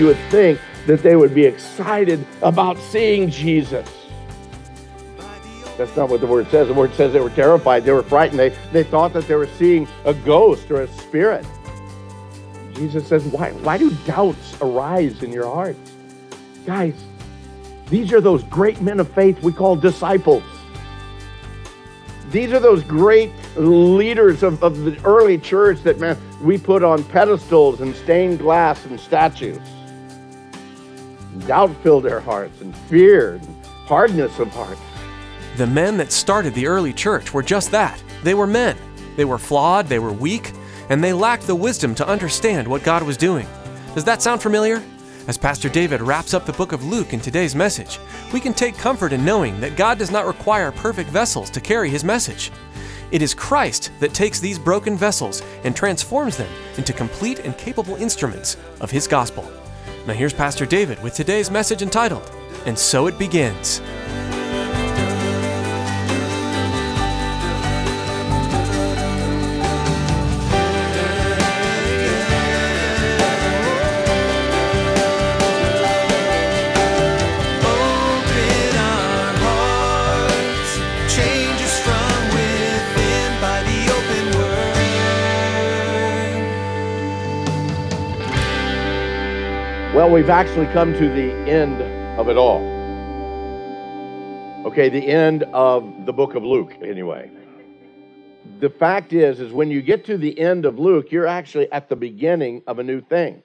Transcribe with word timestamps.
you 0.00 0.06
would 0.06 0.18
think 0.30 0.58
that 0.86 1.02
they 1.02 1.14
would 1.14 1.34
be 1.34 1.44
excited 1.44 2.26
about 2.40 2.78
seeing 2.78 3.28
Jesus. 3.28 3.86
That's 5.76 5.94
not 5.94 6.08
what 6.08 6.20
the 6.20 6.26
word 6.26 6.48
says. 6.50 6.68
The 6.68 6.74
word 6.74 6.94
says 6.94 7.12
they 7.12 7.20
were 7.20 7.28
terrified, 7.30 7.84
they 7.84 7.92
were 7.92 8.02
frightened, 8.02 8.38
they, 8.38 8.48
they 8.72 8.82
thought 8.82 9.12
that 9.12 9.28
they 9.28 9.34
were 9.34 9.46
seeing 9.46 9.86
a 10.06 10.14
ghost 10.14 10.70
or 10.70 10.82
a 10.82 10.88
spirit. 10.88 11.46
Jesus 12.72 13.06
says, 13.06 13.22
why, 13.24 13.52
why 13.52 13.76
do 13.76 13.90
doubts 14.06 14.56
arise 14.62 15.22
in 15.22 15.32
your 15.32 15.44
hearts? 15.46 15.92
Guys, 16.64 16.94
these 17.88 18.10
are 18.12 18.22
those 18.22 18.42
great 18.44 18.80
men 18.80 19.00
of 19.00 19.12
faith 19.12 19.42
we 19.42 19.52
call 19.52 19.76
disciples. 19.76 20.42
These 22.30 22.52
are 22.52 22.60
those 22.60 22.82
great 22.84 23.32
leaders 23.56 24.42
of, 24.42 24.62
of 24.62 24.78
the 24.84 24.98
early 25.04 25.36
church 25.36 25.82
that 25.82 25.98
man, 25.98 26.16
we 26.42 26.56
put 26.56 26.82
on 26.82 27.04
pedestals 27.04 27.82
and 27.82 27.94
stained 27.94 28.38
glass 28.38 28.86
and 28.86 28.98
statues. 28.98 29.58
Doubt 31.46 31.74
filled 31.82 32.04
their 32.04 32.20
hearts 32.20 32.60
and 32.60 32.76
fear 32.76 33.34
and 33.34 33.64
hardness 33.64 34.38
of 34.38 34.48
heart. 34.48 34.78
The 35.56 35.66
men 35.66 35.96
that 35.96 36.12
started 36.12 36.54
the 36.54 36.66
early 36.66 36.92
church 36.92 37.34
were 37.34 37.42
just 37.42 37.70
that. 37.70 38.02
They 38.22 38.34
were 38.34 38.46
men. 38.46 38.76
They 39.16 39.24
were 39.24 39.38
flawed, 39.38 39.88
they 39.88 39.98
were 39.98 40.12
weak, 40.12 40.52
and 40.88 41.02
they 41.02 41.12
lacked 41.12 41.46
the 41.46 41.54
wisdom 41.54 41.94
to 41.96 42.06
understand 42.06 42.66
what 42.66 42.84
God 42.84 43.02
was 43.02 43.16
doing. 43.16 43.46
Does 43.94 44.04
that 44.04 44.22
sound 44.22 44.40
familiar? 44.40 44.82
As 45.26 45.36
Pastor 45.36 45.68
David 45.68 46.00
wraps 46.00 46.34
up 46.34 46.46
the 46.46 46.52
book 46.52 46.72
of 46.72 46.84
Luke 46.84 47.12
in 47.12 47.20
today's 47.20 47.54
message, 47.54 47.98
we 48.32 48.40
can 48.40 48.54
take 48.54 48.76
comfort 48.76 49.12
in 49.12 49.24
knowing 49.24 49.60
that 49.60 49.76
God 49.76 49.98
does 49.98 50.10
not 50.10 50.26
require 50.26 50.72
perfect 50.72 51.10
vessels 51.10 51.50
to 51.50 51.60
carry 51.60 51.90
his 51.90 52.04
message. 52.04 52.50
It 53.10 53.22
is 53.22 53.34
Christ 53.34 53.90
that 54.00 54.14
takes 54.14 54.40
these 54.40 54.58
broken 54.58 54.96
vessels 54.96 55.42
and 55.64 55.74
transforms 55.74 56.36
them 56.36 56.50
into 56.76 56.92
complete 56.92 57.40
and 57.40 57.56
capable 57.58 57.96
instruments 57.96 58.56
of 58.80 58.90
his 58.90 59.06
gospel. 59.06 59.50
Now, 60.10 60.16
here's 60.16 60.32
Pastor 60.32 60.66
David 60.66 61.00
with 61.04 61.14
today's 61.14 61.52
message 61.52 61.82
entitled, 61.82 62.28
And 62.66 62.76
So 62.76 63.06
It 63.06 63.16
Begins. 63.16 63.80
Well, 90.00 90.12
we've 90.12 90.30
actually 90.30 90.64
come 90.68 90.94
to 90.94 91.08
the 91.10 91.30
end 91.46 91.82
of 92.18 92.30
it 92.30 92.38
all. 92.38 92.62
Okay, 94.64 94.88
the 94.88 95.06
end 95.06 95.42
of 95.52 96.06
the 96.06 96.12
book 96.14 96.34
of 96.34 96.42
Luke, 96.42 96.72
anyway. 96.82 97.30
The 98.60 98.70
fact 98.70 99.12
is, 99.12 99.40
is 99.40 99.52
when 99.52 99.70
you 99.70 99.82
get 99.82 100.06
to 100.06 100.16
the 100.16 100.40
end 100.40 100.64
of 100.64 100.78
Luke, 100.78 101.12
you're 101.12 101.26
actually 101.26 101.70
at 101.70 101.90
the 101.90 101.96
beginning 101.96 102.62
of 102.66 102.78
a 102.78 102.82
new 102.82 103.02
thing. 103.02 103.42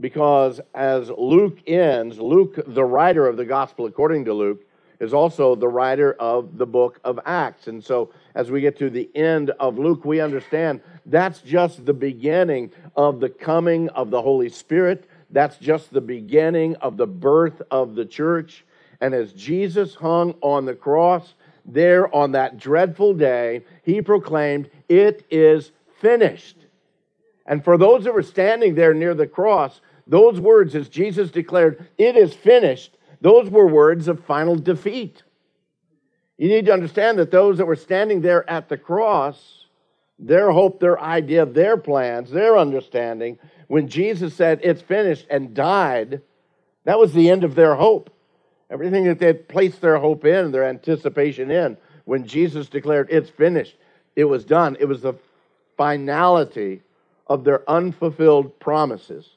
Because 0.00 0.60
as 0.74 1.08
Luke 1.08 1.60
ends, 1.68 2.18
Luke, 2.18 2.58
the 2.66 2.84
writer 2.84 3.28
of 3.28 3.36
the 3.36 3.44
gospel 3.44 3.86
according 3.86 4.24
to 4.24 4.34
Luke, 4.34 4.66
is 4.98 5.14
also 5.14 5.54
the 5.54 5.68
writer 5.68 6.14
of 6.14 6.58
the 6.58 6.66
book 6.66 6.98
of 7.04 7.20
Acts. 7.26 7.68
And 7.68 7.84
so 7.84 8.12
as 8.34 8.50
we 8.50 8.60
get 8.60 8.76
to 8.78 8.90
the 8.90 9.08
end 9.14 9.50
of 9.60 9.78
Luke, 9.78 10.04
we 10.04 10.18
understand 10.18 10.80
that's 11.06 11.38
just 11.42 11.86
the 11.86 11.94
beginning 11.94 12.72
of 12.96 13.20
the 13.20 13.28
coming 13.28 13.88
of 13.90 14.10
the 14.10 14.20
Holy 14.20 14.48
Spirit. 14.48 15.08
That's 15.34 15.58
just 15.58 15.92
the 15.92 16.00
beginning 16.00 16.76
of 16.76 16.96
the 16.96 17.08
birth 17.08 17.60
of 17.68 17.96
the 17.96 18.06
church. 18.06 18.64
And 19.00 19.12
as 19.12 19.32
Jesus 19.32 19.96
hung 19.96 20.36
on 20.40 20.64
the 20.64 20.74
cross, 20.74 21.34
there 21.64 22.14
on 22.14 22.32
that 22.32 22.56
dreadful 22.56 23.14
day, 23.14 23.64
he 23.82 24.00
proclaimed, 24.00 24.70
It 24.88 25.26
is 25.30 25.72
finished. 26.00 26.56
And 27.46 27.64
for 27.64 27.76
those 27.76 28.04
that 28.04 28.14
were 28.14 28.22
standing 28.22 28.76
there 28.76 28.94
near 28.94 29.12
the 29.12 29.26
cross, 29.26 29.80
those 30.06 30.38
words, 30.38 30.76
as 30.76 30.88
Jesus 30.88 31.32
declared, 31.32 31.84
It 31.98 32.16
is 32.16 32.32
finished, 32.32 32.96
those 33.20 33.50
were 33.50 33.66
words 33.66 34.06
of 34.06 34.24
final 34.24 34.54
defeat. 34.54 35.24
You 36.38 36.48
need 36.48 36.66
to 36.66 36.72
understand 36.72 37.18
that 37.18 37.32
those 37.32 37.58
that 37.58 37.66
were 37.66 37.74
standing 37.74 38.20
there 38.20 38.48
at 38.48 38.68
the 38.68 38.78
cross, 38.78 39.66
their 40.16 40.52
hope, 40.52 40.78
their 40.78 41.00
idea, 41.00 41.44
their 41.44 41.76
plans, 41.76 42.30
their 42.30 42.56
understanding, 42.56 43.38
when 43.68 43.88
Jesus 43.88 44.34
said, 44.34 44.60
It's 44.62 44.82
finished, 44.82 45.26
and 45.30 45.54
died, 45.54 46.22
that 46.84 46.98
was 46.98 47.12
the 47.12 47.30
end 47.30 47.44
of 47.44 47.54
their 47.54 47.74
hope. 47.74 48.10
Everything 48.70 49.04
that 49.04 49.18
they 49.18 49.26
had 49.26 49.48
placed 49.48 49.80
their 49.80 49.98
hope 49.98 50.24
in, 50.24 50.52
their 50.52 50.64
anticipation 50.64 51.50
in, 51.50 51.76
when 52.04 52.26
Jesus 52.26 52.68
declared, 52.68 53.08
It's 53.10 53.30
finished, 53.30 53.76
it 54.16 54.24
was 54.24 54.44
done. 54.44 54.76
It 54.80 54.86
was 54.86 55.02
the 55.02 55.14
finality 55.76 56.82
of 57.26 57.44
their 57.44 57.68
unfulfilled 57.68 58.58
promises. 58.60 59.28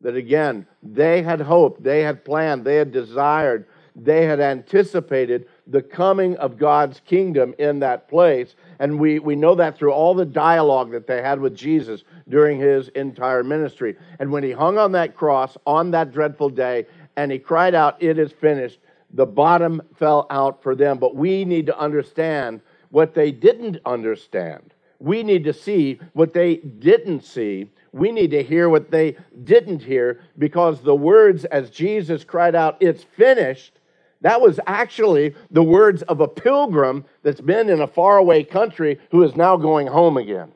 That 0.00 0.16
again, 0.16 0.66
they 0.82 1.22
had 1.22 1.40
hoped, 1.40 1.82
they 1.82 2.02
had 2.02 2.24
planned, 2.24 2.64
they 2.64 2.76
had 2.76 2.92
desired, 2.92 3.66
they 3.96 4.26
had 4.26 4.38
anticipated 4.38 5.46
the 5.66 5.82
coming 5.82 6.36
of 6.36 6.56
God's 6.56 7.00
kingdom 7.00 7.54
in 7.58 7.80
that 7.80 8.08
place. 8.08 8.54
And 8.78 9.00
we, 9.00 9.18
we 9.18 9.34
know 9.34 9.54
that 9.56 9.76
through 9.76 9.92
all 9.92 10.14
the 10.14 10.24
dialogue 10.24 10.92
that 10.92 11.06
they 11.06 11.20
had 11.20 11.40
with 11.40 11.54
Jesus 11.56 12.04
during 12.28 12.60
his 12.60 12.88
entire 12.88 13.42
ministry. 13.42 13.96
And 14.18 14.30
when 14.30 14.44
he 14.44 14.52
hung 14.52 14.78
on 14.78 14.92
that 14.92 15.16
cross 15.16 15.56
on 15.66 15.90
that 15.92 16.12
dreadful 16.12 16.50
day 16.50 16.86
and 17.16 17.32
he 17.32 17.38
cried 17.38 17.74
out, 17.74 18.00
It 18.00 18.18
is 18.18 18.32
finished, 18.32 18.78
the 19.12 19.26
bottom 19.26 19.82
fell 19.96 20.26
out 20.30 20.62
for 20.62 20.74
them. 20.74 20.98
But 20.98 21.16
we 21.16 21.44
need 21.44 21.66
to 21.66 21.78
understand 21.78 22.60
what 22.90 23.14
they 23.14 23.30
didn't 23.30 23.78
understand. 23.84 24.74
We 25.00 25.22
need 25.22 25.44
to 25.44 25.52
see 25.52 26.00
what 26.12 26.32
they 26.32 26.56
didn't 26.56 27.24
see. 27.24 27.70
We 27.92 28.12
need 28.12 28.30
to 28.32 28.42
hear 28.42 28.68
what 28.68 28.90
they 28.90 29.16
didn't 29.44 29.82
hear 29.82 30.20
because 30.36 30.82
the 30.82 30.94
words, 30.94 31.44
as 31.46 31.70
Jesus 31.70 32.24
cried 32.24 32.54
out, 32.54 32.76
It's 32.80 33.02
finished, 33.02 33.77
that 34.20 34.40
was 34.40 34.58
actually 34.66 35.34
the 35.50 35.62
words 35.62 36.02
of 36.02 36.20
a 36.20 36.28
pilgrim 36.28 37.04
that's 37.22 37.40
been 37.40 37.68
in 37.68 37.80
a 37.80 37.86
faraway 37.86 38.42
country 38.42 38.98
who 39.10 39.22
is 39.22 39.36
now 39.36 39.56
going 39.56 39.86
home 39.86 40.16
again. 40.16 40.52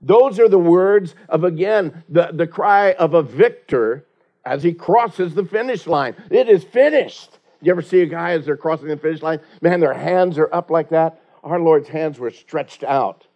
Those 0.00 0.38
are 0.38 0.48
the 0.48 0.58
words 0.58 1.14
of, 1.28 1.44
again, 1.44 2.04
the, 2.08 2.30
the 2.32 2.46
cry 2.46 2.92
of 2.92 3.14
a 3.14 3.22
victor 3.22 4.04
as 4.44 4.62
he 4.62 4.72
crosses 4.72 5.34
the 5.34 5.44
finish 5.44 5.86
line. 5.86 6.14
It 6.30 6.48
is 6.48 6.64
finished. 6.64 7.38
You 7.62 7.72
ever 7.72 7.80
see 7.80 8.02
a 8.02 8.06
guy 8.06 8.32
as 8.32 8.44
they're 8.44 8.56
crossing 8.56 8.88
the 8.88 8.96
finish 8.96 9.22
line? 9.22 9.40
Man, 9.62 9.80
their 9.80 9.94
hands 9.94 10.36
are 10.36 10.52
up 10.52 10.70
like 10.70 10.90
that. 10.90 11.20
Our 11.42 11.58
Lord's 11.58 11.88
hands 11.88 12.18
were 12.18 12.30
stretched 12.30 12.84
out. 12.84 13.26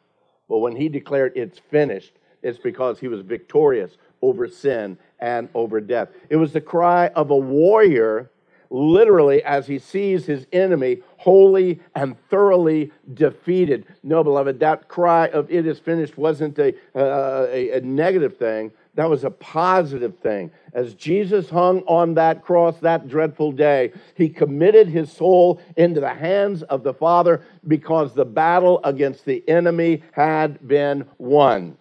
But 0.49 0.59
when 0.59 0.77
he 0.77 0.89
declared 0.89 1.33
it's 1.37 1.59
finished, 1.59 2.13
it's 2.43 2.59
because 2.59 2.99
he 2.99 3.09
was 3.09 3.21
victorious 3.21 3.97
over 4.21 4.49
sin 4.49 4.99
and 5.19 5.49
over 5.55 5.81
death. 5.81 6.09
It 6.29 6.37
was 6.37 6.53
the 6.53 6.61
cry 6.61 7.09
of 7.09 7.31
a 7.31 7.37
warrior, 7.37 8.31
literally, 8.71 9.43
as 9.45 9.67
he 9.67 9.79
sees 9.79 10.27
his 10.27 10.47
enemy 10.53 10.99
wholly 11.17 11.81
and 11.95 12.17
thoroughly 12.29 12.93
defeated. 13.15 13.87
No, 14.03 14.23
beloved, 14.23 14.61
that 14.61 14.89
cry 14.89 15.29
of 15.29 15.51
it 15.51 15.67
is 15.67 15.79
finished 15.79 16.17
wasn't 16.19 16.59
a, 16.59 16.75
uh, 16.95 17.47
a, 17.51 17.79
a 17.79 17.81
negative 17.81 18.37
thing. 18.37 18.73
That 18.95 19.09
was 19.09 19.23
a 19.23 19.31
positive 19.31 20.19
thing. 20.19 20.51
As 20.73 20.95
Jesus 20.95 21.49
hung 21.49 21.83
on 21.83 22.15
that 22.15 22.43
cross 22.43 22.81
that 22.81 23.09
dreadful 23.09 23.53
day, 23.53 23.93
he 24.17 24.29
committed 24.29 24.89
his 24.89 25.13
soul 25.13 25.61
into 25.77 26.01
the 26.01 26.13
hands 26.15 26.65
of 26.65 26.83
the 26.83 26.93
Father 26.93 27.43
because 27.69 28.13
the 28.13 28.25
battle 28.25 28.81
against 28.83 29.25
the 29.25 29.49
enemy 29.49 30.03
had 30.13 30.67
been 30.67 31.07
won. 31.19 31.77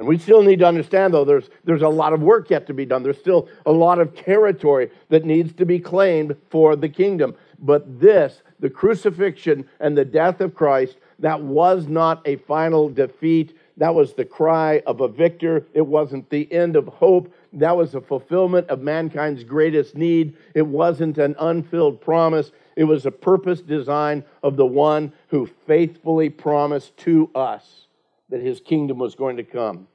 And 0.00 0.08
we 0.08 0.16
still 0.16 0.42
need 0.42 0.60
to 0.60 0.66
understand, 0.66 1.12
though, 1.12 1.26
there's, 1.26 1.50
there's 1.64 1.82
a 1.82 1.88
lot 1.88 2.14
of 2.14 2.22
work 2.22 2.48
yet 2.48 2.66
to 2.68 2.72
be 2.72 2.86
done. 2.86 3.02
There's 3.02 3.18
still 3.18 3.50
a 3.66 3.70
lot 3.70 3.98
of 3.98 4.16
territory 4.16 4.90
that 5.10 5.26
needs 5.26 5.52
to 5.56 5.66
be 5.66 5.78
claimed 5.78 6.36
for 6.48 6.74
the 6.74 6.88
kingdom. 6.88 7.34
But 7.58 8.00
this, 8.00 8.40
the 8.60 8.70
crucifixion 8.70 9.68
and 9.78 9.98
the 9.98 10.06
death 10.06 10.40
of 10.40 10.54
Christ, 10.54 10.96
that 11.18 11.42
was 11.42 11.86
not 11.86 12.26
a 12.26 12.36
final 12.36 12.88
defeat. 12.88 13.54
That 13.76 13.94
was 13.94 14.14
the 14.14 14.24
cry 14.24 14.82
of 14.86 15.02
a 15.02 15.08
victor. 15.08 15.66
It 15.74 15.86
wasn't 15.86 16.30
the 16.30 16.50
end 16.50 16.76
of 16.76 16.86
hope. 16.86 17.30
That 17.52 17.76
was 17.76 17.92
the 17.92 18.00
fulfillment 18.00 18.70
of 18.70 18.80
mankind's 18.80 19.44
greatest 19.44 19.98
need. 19.98 20.34
It 20.54 20.66
wasn't 20.66 21.18
an 21.18 21.36
unfilled 21.38 22.00
promise. 22.00 22.52
It 22.74 22.84
was 22.84 23.04
a 23.04 23.10
purpose 23.10 23.60
design 23.60 24.24
of 24.42 24.56
the 24.56 24.64
one 24.64 25.12
who 25.28 25.46
faithfully 25.66 26.30
promised 26.30 26.96
to 26.98 27.30
us 27.34 27.84
that 28.30 28.40
his 28.40 28.60
kingdom 28.60 28.98
was 28.98 29.14
going 29.14 29.36
to 29.36 29.44
come. 29.44 29.88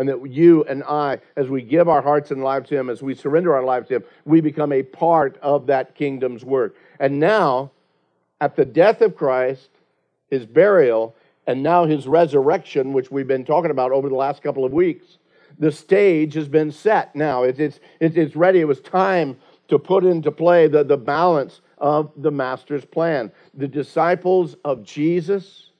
And 0.00 0.08
that 0.08 0.26
you 0.30 0.64
and 0.64 0.82
I, 0.84 1.18
as 1.36 1.50
we 1.50 1.60
give 1.60 1.86
our 1.86 2.00
hearts 2.00 2.30
and 2.30 2.42
lives 2.42 2.70
to 2.70 2.78
him, 2.78 2.88
as 2.88 3.02
we 3.02 3.14
surrender 3.14 3.54
our 3.54 3.62
lives 3.62 3.88
to 3.88 3.96
him, 3.96 4.04
we 4.24 4.40
become 4.40 4.72
a 4.72 4.82
part 4.82 5.36
of 5.42 5.66
that 5.66 5.94
kingdom's 5.94 6.42
work. 6.42 6.74
And 6.98 7.20
now, 7.20 7.70
at 8.40 8.56
the 8.56 8.64
death 8.64 9.02
of 9.02 9.14
Christ, 9.14 9.68
his 10.30 10.46
burial, 10.46 11.14
and 11.46 11.62
now 11.62 11.84
his 11.84 12.06
resurrection, 12.06 12.94
which 12.94 13.10
we've 13.10 13.28
been 13.28 13.44
talking 13.44 13.70
about 13.70 13.92
over 13.92 14.08
the 14.08 14.14
last 14.14 14.42
couple 14.42 14.64
of 14.64 14.72
weeks, 14.72 15.18
the 15.58 15.70
stage 15.70 16.32
has 16.32 16.48
been 16.48 16.72
set 16.72 17.14
now. 17.14 17.42
It's, 17.42 17.58
it's, 17.58 17.78
it's 18.00 18.34
ready. 18.34 18.60
It 18.60 18.68
was 18.68 18.80
time 18.80 19.36
to 19.68 19.78
put 19.78 20.06
into 20.06 20.30
play 20.30 20.66
the, 20.66 20.82
the 20.82 20.96
balance 20.96 21.60
of 21.76 22.10
the 22.16 22.30
Master's 22.30 22.86
plan. 22.86 23.32
The 23.52 23.68
disciples 23.68 24.56
of 24.64 24.82
Jesus, 24.82 25.72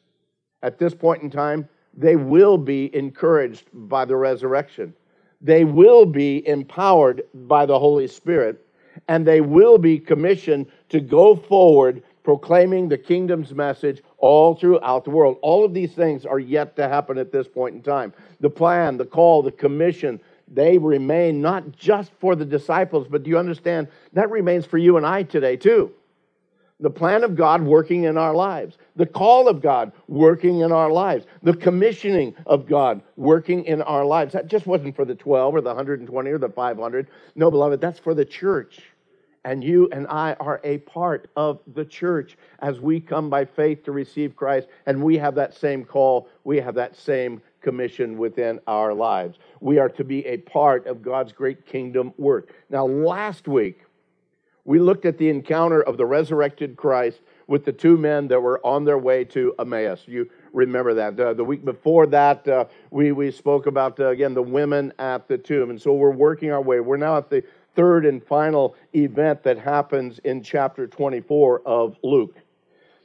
at 0.63 0.79
this 0.79 0.95
point 0.95 1.23
in 1.23 1.31
time, 1.31 1.71
they 1.95 2.17
will 2.17 2.59
be 2.59 2.95
encouraged 2.95 3.67
by 3.73 4.05
the 4.05 4.17
resurrection. 4.17 4.95
They 5.41 5.65
will 5.65 6.07
be 6.07 6.47
empowered 6.47 7.23
by 7.35 7.67
the 7.67 7.79
Holy 7.79 8.07
Spirit, 8.07 8.65
and 9.09 9.27
they 9.27 9.41
will 9.41 9.79
be 9.79 9.99
commissioned 9.99 10.67
to 10.91 11.01
go 11.01 11.35
forward 11.35 12.03
proclaiming 12.23 12.89
the 12.89 12.99
kingdom's 12.99 13.55
message 13.55 14.03
all 14.19 14.55
throughout 14.55 15.05
the 15.05 15.11
world. 15.11 15.39
All 15.43 15.65
of 15.65 15.73
these 15.73 15.93
things 15.93 16.27
are 16.27 16.39
yet 16.39 16.77
to 16.77 16.87
happen 16.87 17.19
at 17.19 17.33
this 17.33 17.49
point 17.49 17.75
in 17.75 17.83
time. 17.83 18.13
The 18.41 18.51
plan, 18.51 18.99
the 18.99 19.07
call, 19.07 19.43
the 19.43 19.51
commission, 19.51 20.21
they 20.47 20.79
remain 20.79 21.41
not 21.41 21.73
just 21.73 22.13
for 22.21 22.35
the 22.35 22.45
disciples, 22.45 23.07
but 23.09 23.23
do 23.23 23.31
you 23.31 23.39
understand? 23.39 23.89
That 24.13 24.31
remains 24.31 24.67
for 24.67 24.79
you 24.79 24.97
and 24.97 25.07
I 25.07 25.23
today, 25.23 25.57
too. 25.57 25.93
The 26.81 26.91
plan 26.91 27.25
of 27.25 27.37
God 27.37 27.63
working 27.63 28.05
in 28.05 28.17
our 28.17 28.35
lives, 28.35 28.79
the 28.97 29.07
call 29.07 29.49
of 29.49 29.61
God 29.61 29.93
working 30.09 30.61
in 30.61 30.73
our 30.73 30.91
lives, 30.91 31.27
the 31.43 31.55
commissioning 31.55 32.35
of 32.47 32.67
God 32.67 33.03
working 33.17 33.65
in 33.65 33.83
our 33.83 34.05
lives. 34.05 34.33
That 34.33 34.47
just 34.47 34.67
wasn't 34.67 34.97
for 34.97 35.05
the 35.05 35.15
12 35.15 35.55
or 35.55 35.61
the 35.61 35.69
120 35.69 36.31
or 36.31 36.39
the 36.39 36.49
500. 36.49 37.09
No, 37.35 37.51
beloved, 37.51 37.81
that's 37.81 37.99
for 37.99 38.15
the 38.15 38.25
church. 38.25 38.81
And 39.45 39.65
you 39.65 39.89
and 39.91 40.07
I 40.09 40.35
are 40.35 40.61
a 40.65 40.79
part 40.79 41.31
of 41.37 41.61
the 41.75 41.85
church 41.85 42.37
as 42.61 42.81
we 42.81 43.01
come 43.01 43.31
by 43.31 43.45
faith 43.47 43.85
to 43.85 43.93
receive 43.93 44.37
Christ, 44.37 44.69
and 44.87 45.03
we 45.03 45.17
have 45.17 45.35
that 45.37 45.55
same 45.55 45.85
call, 45.85 46.29
we 46.45 46.59
have 46.59 46.75
that 46.75 46.97
same 46.97 47.41
commission 47.63 48.19
within 48.19 48.61
our 48.67 48.93
lives. 48.93 49.39
We 49.61 49.79
are 49.79 49.89
to 49.91 50.05
be 50.05 50.27
a 50.27 50.39
part 50.39 50.87
of 50.87 51.03
God's 51.03 51.33
great 51.33 51.67
kingdom 51.67 52.13
work. 52.19 52.53
Now, 52.69 52.87
last 52.87 53.49
week, 53.49 53.81
we 54.65 54.79
looked 54.79 55.05
at 55.05 55.19
the 55.19 55.29
encounter 55.29 55.83
of 55.83 55.97
the 55.97 56.07
resurrected 56.07 56.77
Christ 56.77 57.21
with 57.47 57.65
the 57.65 57.73
two 57.73 57.97
men 57.97 58.29
that 58.29 58.41
were 58.41 58.65
on 58.65 58.85
their 58.85 58.99
way 58.99 59.25
to 59.25 59.55
Emmaus. 59.59 60.03
You 60.07 60.31
remember 60.53 60.95
that. 60.95 61.19
Uh, 61.19 61.35
the 61.35 61.45
week 61.45 61.65
before 61.65 62.07
that, 62.07 62.47
uh, 62.47 62.67
we, 62.91 63.13
we 63.13 63.31
spoke 63.31 63.67
about, 63.67 63.99
uh, 63.99 64.09
again, 64.09 64.35
the 64.35 64.43
women 64.43 64.93
at 64.99 65.27
the 65.27 65.39
tomb. 65.39 65.71
And 65.71 65.81
so 65.81 65.95
we're 65.95 66.11
working 66.11 66.53
our 66.53 66.63
way. 66.63 66.81
We're 66.81 66.97
now 66.97 67.17
at 67.17 67.31
the 67.31 67.43
third 67.75 68.07
and 68.07 68.23
final 68.23 68.77
event 68.95 69.43
that 69.43 69.59
happens 69.59 70.19
in 70.21 70.43
chapter 70.43 70.87
24 70.87 71.63
of 71.67 71.97
Luke. 72.03 72.37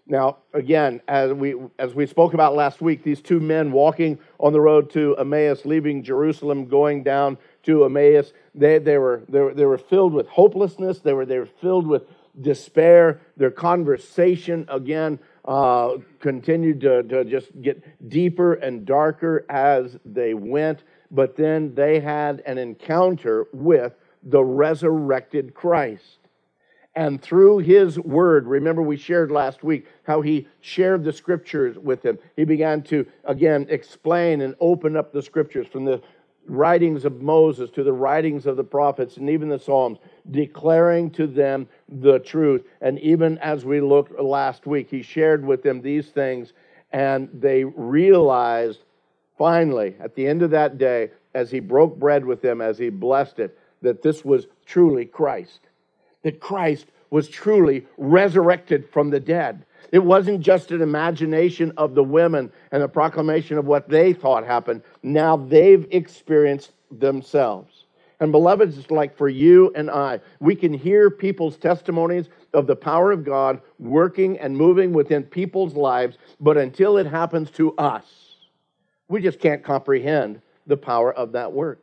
Now, 0.08 0.38
again, 0.54 1.02
as 1.08 1.34
we, 1.34 1.56
as 1.80 1.96
we 1.96 2.06
spoke 2.06 2.36
about 2.36 2.54
last 2.54 2.80
week, 2.80 3.02
these 3.02 3.22
two 3.22 3.40
men 3.40 3.72
walking 3.72 4.20
on 4.40 4.54
the 4.54 4.62
road 4.62 4.92
to 4.92 5.16
Emmaus, 5.18 5.66
leaving 5.66 6.04
Jerusalem, 6.04 6.68
going 6.68 7.02
down 7.02 7.40
to 7.66 7.86
Emmaus, 7.86 8.34
they, 8.54 8.78
they, 8.80 8.98
were, 8.98 9.24
they, 9.30 9.40
were, 9.40 9.54
they 9.54 9.66
were 9.66 9.78
filled 9.78 10.14
with 10.14 10.28
hopelessness. 10.28 11.00
They 11.00 11.14
were, 11.14 11.26
they 11.26 11.40
were 11.40 11.50
filled 11.62 11.88
with 11.88 12.04
despair. 12.40 13.22
Their 13.38 13.52
conversation, 13.52 14.66
again, 14.70 15.20
uh, 15.46 15.98
continued 16.20 16.82
to, 16.82 17.04
to 17.04 17.26
just 17.26 17.62
get 17.62 18.10
deeper 18.10 18.54
and 18.54 18.86
darker 18.86 19.46
as 19.50 19.98
they 20.06 20.34
went. 20.34 20.84
But 21.12 21.36
then 21.36 21.76
they 21.76 22.00
had 22.00 22.42
an 22.46 22.58
encounter 22.58 23.48
with 23.54 23.94
the 24.24 24.44
resurrected 24.44 25.54
Christ. 25.54 26.20
And 26.96 27.22
through 27.22 27.58
his 27.60 28.00
word, 28.00 28.48
remember 28.48 28.82
we 28.82 28.96
shared 28.96 29.30
last 29.30 29.64
week 29.64 29.86
how 30.04 30.22
he 30.22 30.48
shared 30.62 31.04
the 31.04 31.12
scriptures 31.12 31.78
with 31.78 32.02
them. 32.02 32.18
He 32.38 32.46
began 32.46 32.84
to, 32.84 33.06
again, 33.26 33.68
explain 33.70 34.40
and 34.40 34.56
open 34.62 34.96
up 34.96 35.12
the 35.12 35.22
scriptures 35.22 35.68
from 35.68 35.84
the 35.84 36.02
writings 36.48 37.06
of 37.06 37.22
Moses 37.22 37.70
to 37.72 37.84
the 37.84 37.94
writings 37.94 38.46
of 38.46 38.58
the 38.58 38.64
prophets 38.64 39.18
and 39.18 39.30
even 39.30 39.50
the 39.50 39.60
Psalms, 39.60 40.00
declaring 40.32 41.12
to 41.12 41.28
them 41.28 41.68
the 41.90 42.20
truth. 42.20 42.64
And 42.82 43.00
even 43.00 43.38
as 43.40 43.66
we 43.66 43.82
looked 43.82 44.20
last 44.20 44.66
week, 44.66 44.90
he 44.90 45.02
shared 45.02 45.46
with 45.46 45.64
them 45.64 45.82
these 45.82 46.10
things, 46.10 46.54
and 46.92 47.30
they 47.34 47.64
realized 47.64 48.80
finally 49.38 49.96
at 50.00 50.16
the 50.16 50.28
end 50.28 50.42
of 50.42 50.52
that 50.52 50.78
day, 50.78 51.12
as 51.34 51.52
he 51.52 51.60
broke 51.60 51.98
bread 51.98 52.24
with 52.24 52.42
them, 52.42 52.62
as 52.62 52.78
he 52.78 52.90
blessed 52.90 53.40
it, 53.40 53.60
that 53.82 54.02
this 54.02 54.24
was 54.24 54.48
truly 54.66 55.06
Christ, 55.06 55.60
that 56.24 56.40
Christ 56.40 56.88
was 57.16 57.30
truly 57.30 57.88
resurrected 57.98 58.90
from 58.92 59.10
the 59.10 59.22
dead. 59.22 59.66
It 59.94 60.00
wasn't 60.00 60.42
just 60.42 60.72
an 60.72 60.82
imagination 60.82 61.72
of 61.78 61.96
the 61.96 62.04
women 62.04 62.52
and 62.74 62.84
a 62.84 62.90
proclamation 62.90 63.58
of 63.58 63.66
what 63.66 63.88
they 63.88 64.12
thought 64.12 64.46
happened. 64.46 64.82
Now 65.02 65.38
they've 65.38 65.88
experienced 65.92 66.74
themselves. 66.92 67.86
And 68.20 68.34
beloved, 68.34 68.78
it's 68.78 68.92
like 68.92 69.16
for 69.16 69.30
you 69.30 69.72
and 69.76 69.90
I, 69.90 70.20
we 70.42 70.56
can 70.56 70.74
hear 70.74 71.10
people's 71.10 71.56
testimonies 71.56 72.28
of 72.54 72.68
the 72.68 72.76
power 72.76 73.14
of 73.14 73.24
God 73.24 73.62
working 73.80 74.38
and 74.40 74.58
moving 74.58 74.92
within 74.92 75.24
people's 75.24 75.74
lives, 75.74 76.18
but 76.42 76.58
until 76.58 76.98
it 76.98 77.08
happens 77.08 77.50
to 77.52 77.74
us, 77.78 78.04
we 79.08 79.22
just 79.22 79.40
can't 79.40 79.64
comprehend 79.64 80.42
the 80.68 80.76
power 80.76 81.14
of 81.14 81.32
that 81.32 81.54
work. 81.54 81.82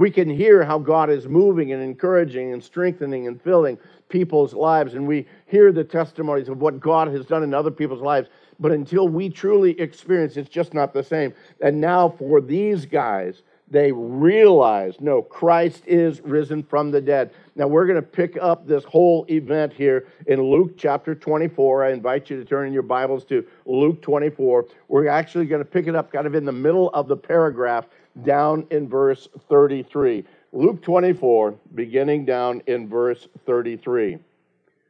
We 0.00 0.10
can 0.10 0.30
hear 0.30 0.64
how 0.64 0.78
God 0.78 1.10
is 1.10 1.28
moving 1.28 1.74
and 1.74 1.82
encouraging 1.82 2.54
and 2.54 2.64
strengthening 2.64 3.26
and 3.26 3.38
filling 3.38 3.76
people's 4.08 4.54
lives, 4.54 4.94
and 4.94 5.06
we 5.06 5.26
hear 5.44 5.72
the 5.72 5.84
testimonies 5.84 6.48
of 6.48 6.62
what 6.62 6.80
God 6.80 7.08
has 7.08 7.26
done 7.26 7.42
in 7.42 7.52
other 7.52 7.70
people's 7.70 8.00
lives. 8.00 8.30
But 8.58 8.72
until 8.72 9.08
we 9.08 9.28
truly 9.28 9.78
experience, 9.78 10.38
it's 10.38 10.48
just 10.48 10.72
not 10.72 10.94
the 10.94 11.04
same. 11.04 11.34
And 11.60 11.82
now, 11.82 12.08
for 12.08 12.40
these 12.40 12.86
guys, 12.86 13.42
they 13.70 13.92
realize 13.92 14.98
no, 15.00 15.20
Christ 15.20 15.82
is 15.86 16.22
risen 16.22 16.62
from 16.62 16.90
the 16.90 17.02
dead. 17.02 17.34
Now, 17.54 17.66
we're 17.66 17.84
going 17.84 17.96
to 17.96 18.02
pick 18.02 18.38
up 18.40 18.66
this 18.66 18.84
whole 18.84 19.26
event 19.28 19.74
here 19.74 20.06
in 20.26 20.40
Luke 20.40 20.78
chapter 20.78 21.14
24. 21.14 21.84
I 21.84 21.92
invite 21.92 22.30
you 22.30 22.38
to 22.38 22.44
turn 22.46 22.66
in 22.66 22.72
your 22.72 22.82
Bibles 22.82 23.26
to 23.26 23.46
Luke 23.66 24.00
24. 24.00 24.66
We're 24.88 25.08
actually 25.08 25.44
going 25.44 25.60
to 25.60 25.70
pick 25.70 25.88
it 25.88 25.94
up 25.94 26.10
kind 26.10 26.26
of 26.26 26.34
in 26.34 26.46
the 26.46 26.52
middle 26.52 26.88
of 26.90 27.06
the 27.06 27.18
paragraph 27.18 27.84
down 28.22 28.66
in 28.70 28.88
verse 28.88 29.28
33. 29.48 30.24
Luke 30.52 30.82
24, 30.82 31.54
beginning 31.74 32.24
down 32.24 32.62
in 32.66 32.88
verse 32.88 33.28
33. 33.46 34.18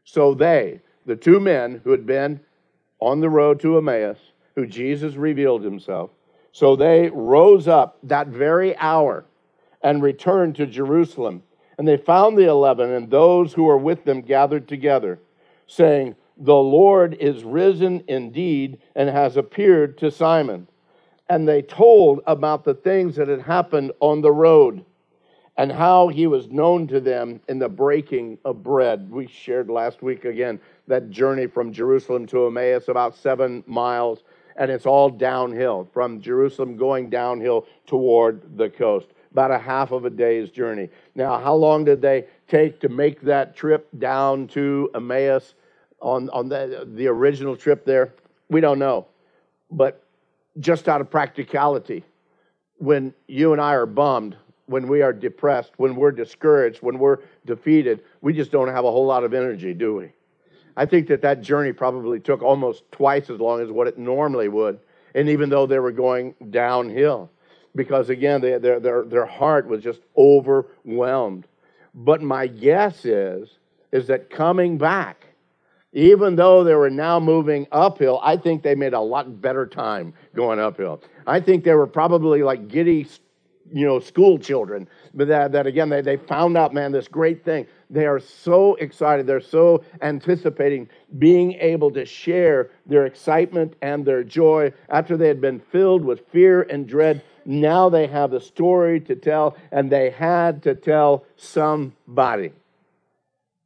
So 0.05 0.35
they, 0.35 0.81
the 1.07 1.17
two 1.17 1.39
men 1.39 1.81
who 1.85 1.91
had 1.91 2.07
been 2.07 2.41
on 2.99 3.21
the 3.21 3.31
road 3.31 3.61
to 3.61 3.77
Emmaus, 3.77 4.19
who 4.55 4.67
Jesus 4.67 5.15
revealed 5.15 5.63
himself, 5.63 6.11
so 6.53 6.75
they 6.75 7.11
rose 7.11 7.69
up 7.69 7.99
that 8.03 8.29
very 8.29 8.77
hour 8.77 9.25
and 9.83 10.03
returned 10.03 10.57
to 10.57 10.67
Jerusalem. 10.67 11.43
And 11.79 11.87
they 11.87 11.97
found 11.97 12.37
the 12.37 12.49
eleven 12.49 12.91
and 12.91 13.11
those 13.11 13.53
who 13.53 13.65
were 13.65 13.79
with 13.79 14.05
them 14.05 14.21
gathered 14.21 14.69
together, 14.69 15.19
saying, 15.67 16.17
The 16.37 16.55
Lord 16.55 17.15
is 17.15 17.45
risen 17.45 18.05
indeed 18.09 18.79
and 18.95 19.09
has 19.09 19.37
appeared 19.37 19.97
to 19.99 20.11
Simon 20.11 20.67
and 21.31 21.49
they 21.49 21.63
told 21.63 22.21
about 22.27 22.65
the 22.65 22.75
things 22.75 23.15
that 23.15 23.29
had 23.29 23.41
happened 23.41 23.93
on 24.01 24.21
the 24.21 24.33
road 24.33 24.85
and 25.57 25.71
how 25.71 26.09
he 26.09 26.27
was 26.27 26.49
known 26.49 26.89
to 26.89 27.01
them 27.01 27.41
in 27.49 27.61
the 27.61 27.69
breaking 27.69 28.37
of 28.45 28.65
bread. 28.65 29.09
We 29.09 29.29
shared 29.29 29.71
last 29.71 30.03
week 30.03 30.25
again 30.25 30.59
that 30.89 31.09
journey 31.11 31.47
from 31.47 31.73
Jerusalem 31.73 32.27
to 32.27 32.47
Emmaus, 32.47 32.89
about 32.89 33.15
seven 33.15 33.63
miles, 33.69 34.25
and 34.57 34.73
it's 34.73 34.87
all 34.87 35.09
downhill 35.09 35.89
from 35.93 36.21
Jerusalem 36.21 36.77
going 36.77 37.09
downhill 37.11 37.67
toward 37.87 38.59
the 38.59 38.69
coast. 38.69 39.07
About 39.31 39.53
a 39.53 39.59
half 39.59 39.93
of 39.93 40.05
a 40.05 40.11
day's 40.11 40.51
journey. 40.51 40.89
Now, 41.15 41.39
how 41.39 41.55
long 41.55 41.85
did 41.85 42.03
they 42.03 42.27
take 42.49 42.81
to 42.81 42.89
make 42.89 43.21
that 43.21 43.55
trip 43.55 43.87
down 43.99 44.49
to 44.49 44.91
Emmaus 44.97 45.55
on, 46.01 46.29
on 46.31 46.49
the, 46.49 46.89
the 46.93 47.07
original 47.07 47.57
trip 47.57 47.85
there? 47.85 48.13
We 48.49 48.61
don't 48.61 48.81
know. 48.81 49.07
But 49.71 50.03
just 50.59 50.89
out 50.89 51.01
of 51.01 51.11
practicality. 51.11 52.05
When 52.79 53.15
you 53.29 53.53
and 53.53 53.61
I 53.61 53.75
are 53.75 53.87
bummed, 53.87 54.37
when 54.67 54.89
we 54.89 55.03
are 55.03 55.13
depressed, 55.13 55.73
when 55.77 55.97
we're 55.97 56.13
discouraged, 56.13 56.79
when 56.81 56.99
we're 56.99 57.19
defeated, 57.45 58.03
we 58.21 58.33
just 58.33 58.51
don't 58.53 58.69
have 58.69 58.85
a 58.85 58.91
whole 58.91 59.07
lot 59.07 59.25
of 59.25 59.35
energy, 59.35 59.75
do 59.75 59.97
we? 59.97 60.13
I 60.77 60.87
think 60.87 61.09
that 61.09 61.23
that 61.23 61.43
journey 61.43 61.73
probably 61.73 62.21
took 62.21 62.43
almost 62.43 62.85
twice 62.93 63.29
as 63.31 63.41
long 63.41 63.61
as 63.61 63.71
what 63.71 63.89
it 63.89 63.99
normally 63.99 64.49
would. 64.49 64.79
And 65.15 65.29
even 65.29 65.51
though 65.51 65.67
they 65.67 65.79
were 65.79 65.93
going 65.93 66.35
downhill, 66.51 67.31
because 67.75 68.09
again, 68.11 68.41
they, 68.41 68.59
their, 68.59 68.81
their, 68.81 69.05
their 69.05 69.27
heart 69.27 69.67
was 69.67 69.83
just 69.83 70.01
overwhelmed. 70.17 71.47
But 71.95 72.23
my 72.23 72.47
guess 72.47 73.05
is, 73.05 73.59
is 73.93 74.07
that 74.07 74.31
coming 74.31 74.79
back, 74.79 75.27
even 75.93 76.37
though 76.37 76.63
they 76.63 76.75
were 76.75 76.91
now 76.91 77.19
moving 77.19 77.67
uphill, 77.73 78.21
I 78.23 78.37
think 78.37 78.63
they 78.63 78.75
made 78.75 78.95
a 78.95 79.01
lot 79.01 79.41
better 79.41 79.67
time 79.67 80.15
going 80.35 80.61
uphill. 80.61 81.03
I 81.27 81.41
think 81.41 81.65
they 81.65 81.75
were 81.75 81.87
probably 81.87 82.43
like 82.43 82.69
giddy, 82.69 83.09
you 83.73 83.87
know, 83.87 83.99
school 83.99 84.39
children. 84.39 84.89
But 85.15 85.27
that, 85.29 85.53
that 85.53 85.67
again, 85.67 85.89
they, 85.89 86.01
they 86.01 86.17
found 86.17 86.57
out, 86.57 86.73
man, 86.73 86.93
this 86.93 87.09
great 87.09 87.45
thing. 87.45 87.67
They 87.89 88.07
are 88.07 88.21
so 88.21 88.77
excited. 88.77 89.27
They're 89.27 89.41
so 89.41 89.83
anticipating 90.01 90.89
being 91.19 91.55
able 91.55 91.91
to 91.93 92.07
share 92.07 92.71
their 92.87 93.07
excitement 93.07 93.75
and 93.83 94.05
their 94.05 94.23
joy 94.23 94.73
after 94.91 95.17
they 95.17 95.27
had 95.27 95.41
been 95.41 95.59
filled 95.59 96.05
with 96.05 96.25
fear 96.29 96.63
and 96.63 96.87
dread. 96.87 97.25
Now 97.45 97.89
they 97.89 98.07
have 98.07 98.33
a 98.33 98.41
story 98.41 99.01
to 99.01 99.17
tell, 99.17 99.57
and 99.73 99.91
they 99.91 100.11
had 100.11 100.63
to 100.65 100.77
tell 100.77 101.25
somebody. 101.37 102.53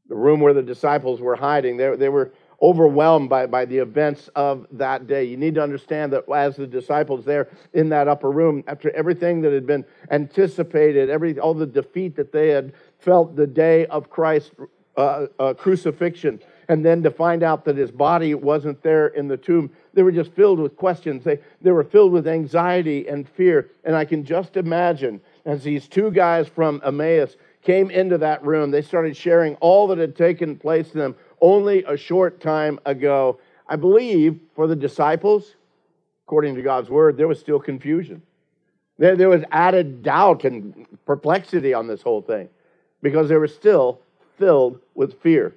The 0.09 0.15
room 0.15 0.41
where 0.41 0.53
the 0.53 0.63
disciples 0.63 1.21
were 1.21 1.37
hiding, 1.37 1.77
they, 1.77 1.97
they 1.97 2.09
were 2.09 2.33
overwhelmed 2.61 3.29
by, 3.29 3.47
by 3.47 3.65
the 3.65 3.79
events 3.79 4.29
of 4.35 4.67
that 4.73 5.07
day. 5.07 5.25
You 5.25 5.37
need 5.37 5.55
to 5.57 5.63
understand 5.63 6.13
that 6.13 6.25
as 6.35 6.57
the 6.57 6.67
disciples 6.67 7.25
there 7.25 7.49
in 7.73 7.89
that 7.91 8.09
upper 8.09 8.31
room, 8.31 8.65
after 8.67 8.91
everything 8.91 9.41
that 9.43 9.53
had 9.53 9.67
been 9.67 9.85
anticipated, 10.11 11.11
every, 11.11 11.39
all 11.39 11.55
the 11.55 11.67
defeat 11.67 12.17
that 12.17 12.33
they 12.33 12.49
had 12.49 12.73
felt 12.99 13.37
the 13.37 13.47
day 13.47 13.87
of 13.87 14.09
Christ's 14.09 14.53
uh, 14.97 15.27
uh, 15.39 15.55
crucifixion, 15.55 16.41
and 16.69 16.85
then 16.85 17.03
to 17.03 17.11
find 17.11 17.43
out 17.43 17.65
that 17.65 17.77
his 17.77 17.91
body 17.91 18.35
wasn't 18.35 18.81
there 18.83 19.09
in 19.09 19.29
the 19.29 19.37
tomb, 19.37 19.71
they 19.93 20.03
were 20.03 20.13
just 20.13 20.33
filled 20.33 20.61
with 20.61 20.77
questions. 20.77 21.25
They, 21.25 21.39
they 21.61 21.73
were 21.73 21.85
filled 21.85 22.13
with 22.13 22.27
anxiety 22.27 23.09
and 23.09 23.29
fear. 23.29 23.71
And 23.85 23.95
I 23.95 24.05
can 24.05 24.25
just 24.25 24.57
imagine 24.57 25.21
as 25.45 25.63
these 25.63 25.89
two 25.89 26.11
guys 26.11 26.49
from 26.49 26.81
Emmaus 26.85 27.37
came 27.65 27.91
into 27.91 28.19
that 28.19 28.45
room, 28.45 28.71
they 28.71 28.83
started 28.83 29.17
sharing 29.17 29.55
all 29.57 29.89
that 29.89 29.99
had 29.99 30.17
taken 30.17 30.57
place 30.57 30.91
to 30.91 30.99
them 30.99 31.17
only 31.41 31.85
a 31.85 31.97
short 31.97 32.41
time 32.41 32.79
ago. 32.85 33.39
I 33.69 33.77
believe 33.77 34.39
for 34.55 34.67
the 34.67 34.77
disciples, 34.77 35.55
according 36.27 36.55
to 36.57 36.63
God's 36.63 36.91
word, 36.91 37.17
there 37.17 37.29
was 37.29 37.41
still 37.41 37.59
confusion. 37.59 38.23
There, 38.99 39.17
there 39.17 39.29
was 39.29 39.43
added 39.51 40.03
doubt 40.03 40.45
and 40.45 40.87
perplexity 41.05 41.75
on 41.75 41.87
this 41.87 42.03
whole 42.03 42.23
thing 42.23 42.49
because 43.03 43.29
they 43.29 43.37
were 43.37 43.49
still 43.49 44.01
filled 44.39 44.81
with 44.95 45.21
fear. 45.21 45.55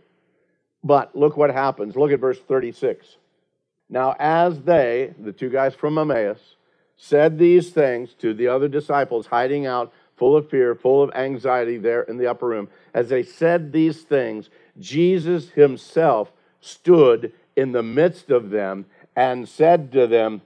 But 0.84 1.16
look 1.16 1.38
what 1.38 1.52
happens. 1.52 1.96
Look 1.96 2.12
at 2.12 2.20
verse 2.20 2.40
36. 2.40 3.18
Now, 3.90 4.16
as 4.20 4.62
they, 4.62 5.14
the 5.20 5.32
two 5.32 5.50
guys 5.50 5.74
from 5.76 5.98
Emmaus, 5.98 6.56
said 6.98 7.38
these 7.38 7.70
things 7.70 8.14
to 8.16 8.34
the 8.34 8.48
other 8.48 8.68
disciples 8.68 9.28
hiding 9.28 9.66
out, 9.66 9.94
full 10.18 10.36
of 10.36 10.50
fear, 10.50 10.76
full 10.76 11.04
of 11.04 11.12
anxiety 11.16 11.78
there 11.78 12.02
in 12.04 12.18
the 12.18 12.28
upper 12.28 12.48
room, 12.48 12.68
as 12.94 13.08
they 13.10 13.24
said 13.24 13.72
these 13.72 14.02
things, 14.02 14.50
Jesus 14.80 15.52
himself 15.52 16.32
stood 16.60 17.32
in 17.56 17.72
the 17.72 17.84
midst 17.84 18.32
of 18.32 18.50
them 18.50 18.86
and 19.16 19.48
said 19.48 19.92
to 19.94 20.08
them, 20.08 20.42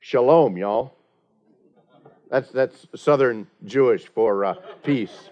Shalom, 0.00 0.56
y'all. 0.56 0.94
That's, 2.30 2.50
that's 2.50 2.86
Southern 2.94 3.46
Jewish 3.64 4.06
for 4.08 4.44
uh, 4.44 4.54
peace. 4.82 5.30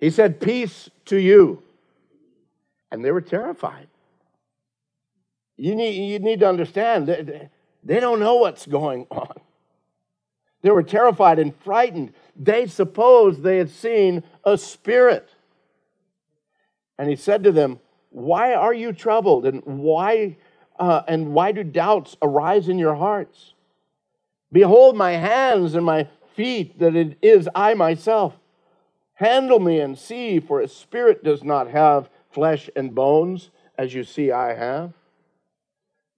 He 0.00 0.10
said, 0.10 0.40
Peace 0.40 0.90
to 1.06 1.16
you. 1.16 1.62
And 2.90 3.04
they 3.04 3.10
were 3.10 3.20
terrified. 3.20 3.88
You 5.56 5.74
need, 5.74 6.10
you 6.10 6.18
need 6.18 6.40
to 6.40 6.48
understand, 6.48 7.06
they, 7.06 7.48
they 7.82 8.00
don't 8.00 8.18
know 8.18 8.36
what's 8.36 8.66
going 8.66 9.06
on. 9.10 9.34
They 10.64 10.70
were 10.70 10.82
terrified 10.82 11.38
and 11.38 11.54
frightened. 11.54 12.14
They 12.34 12.66
supposed 12.66 13.42
they 13.42 13.58
had 13.58 13.68
seen 13.68 14.22
a 14.44 14.56
spirit. 14.56 15.28
And 16.98 17.10
he 17.10 17.16
said 17.16 17.44
to 17.44 17.52
them, 17.52 17.80
Why 18.08 18.54
are 18.54 18.72
you 18.72 18.94
troubled? 18.94 19.44
And 19.44 19.62
why, 19.66 20.38
uh, 20.78 21.02
and 21.06 21.34
why 21.34 21.52
do 21.52 21.64
doubts 21.64 22.16
arise 22.22 22.70
in 22.70 22.78
your 22.78 22.94
hearts? 22.94 23.52
Behold 24.50 24.96
my 24.96 25.12
hands 25.12 25.74
and 25.74 25.84
my 25.84 26.08
feet, 26.34 26.78
that 26.78 26.96
it 26.96 27.18
is 27.20 27.46
I 27.54 27.74
myself. 27.74 28.32
Handle 29.12 29.60
me 29.60 29.80
and 29.80 29.98
see, 29.98 30.40
for 30.40 30.60
a 30.60 30.66
spirit 30.66 31.22
does 31.22 31.44
not 31.44 31.68
have 31.68 32.08
flesh 32.30 32.70
and 32.74 32.94
bones, 32.94 33.50
as 33.76 33.92
you 33.92 34.02
see 34.02 34.32
I 34.32 34.54
have. 34.54 34.94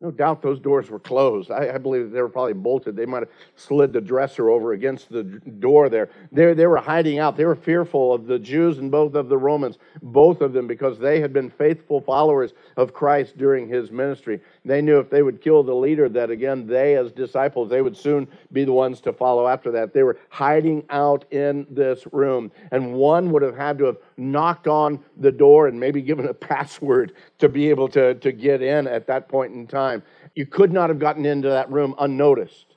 No 0.03 0.11
doubt 0.11 0.43
those 0.43 0.61
doors 0.61 0.91
were 0.91 0.99
closed. 0.99 1.51
I, 1.51 1.71
I, 1.75 1.79
believe 1.79 2.11
they 2.11 2.21
were 2.21 2.29
probably 2.29 2.53
bolted. 2.53 2.97
They 2.97 3.07
might 3.07 3.23
have 3.23 3.31
slid 3.55 3.95
the 3.95 4.01
dresser 4.01 4.51
over 4.51 4.75
against 4.75 5.09
the 5.09 5.23
door 5.23 5.89
there. 5.89 6.11
They, 6.31 6.53
they 6.53 6.67
were 6.67 6.77
hiding 6.77 7.19
out. 7.19 7.35
They 7.35 7.47
were 7.47 7.55
fearful 7.55 8.13
of 8.13 8.27
the 8.27 8.39
Jews 8.39 8.77
and 8.77 8.91
both 8.91 9.15
of 9.15 9.31
the 9.31 9.39
Romans, 9.39 9.79
both 10.03 10.43
of 10.43 10.53
them, 10.53 10.67
because 10.67 10.99
they 10.99 11.19
had 11.19 11.33
been 11.33 11.49
faithful 11.49 12.03
followers 12.03 12.53
of 12.77 12.93
Christ 12.93 13.39
during 13.39 13.69
his 13.69 13.91
ministry. 13.91 14.39
They 14.67 14.83
knew 14.83 14.99
if 14.99 15.09
they 15.09 15.23
would 15.23 15.41
kill 15.41 15.63
the 15.63 15.75
leader, 15.75 16.11
that 16.11 16.29
again, 16.29 16.67
they 16.67 16.97
as 16.97 17.11
disciples, 17.11 17.71
they 17.71 17.81
would 17.81 17.97
soon 17.97 18.29
be 18.53 18.67
the 18.67 18.73
ones 18.73 19.01
to 19.01 19.15
follow 19.15 19.47
after 19.47 19.71
that. 19.71 19.95
They 19.95 20.03
were 20.03 20.19
hiding 20.29 20.85
out 20.91 21.25
in 21.33 21.67
this 21.71 22.07
room. 22.13 22.53
And 22.71 22.93
one 22.93 23.31
would 23.31 23.41
have 23.41 23.57
had 23.57 23.79
to 23.79 23.87
have 23.87 23.97
knocked 24.17 24.67
on 24.67 25.01
the 25.17 25.33
door 25.33 25.69
and 25.69 25.79
maybe 25.79 26.01
given 26.03 26.27
a 26.27 26.35
password 26.35 27.13
to 27.39 27.49
be 27.49 27.71
able 27.71 27.89
to, 27.89 28.15
to 28.15 28.33
get 28.33 28.63
in 28.63 28.87
at 28.87 29.07
that 29.07 29.29
point 29.29 29.53
in 29.53 29.67
time. 29.67 30.03
You 30.35 30.47
could 30.47 30.73
not 30.73 30.91
have 30.91 30.99
gotten 30.99 31.27
into 31.27 31.49
that 31.49 31.71
room 31.71 31.95
unnoticed 31.99 32.77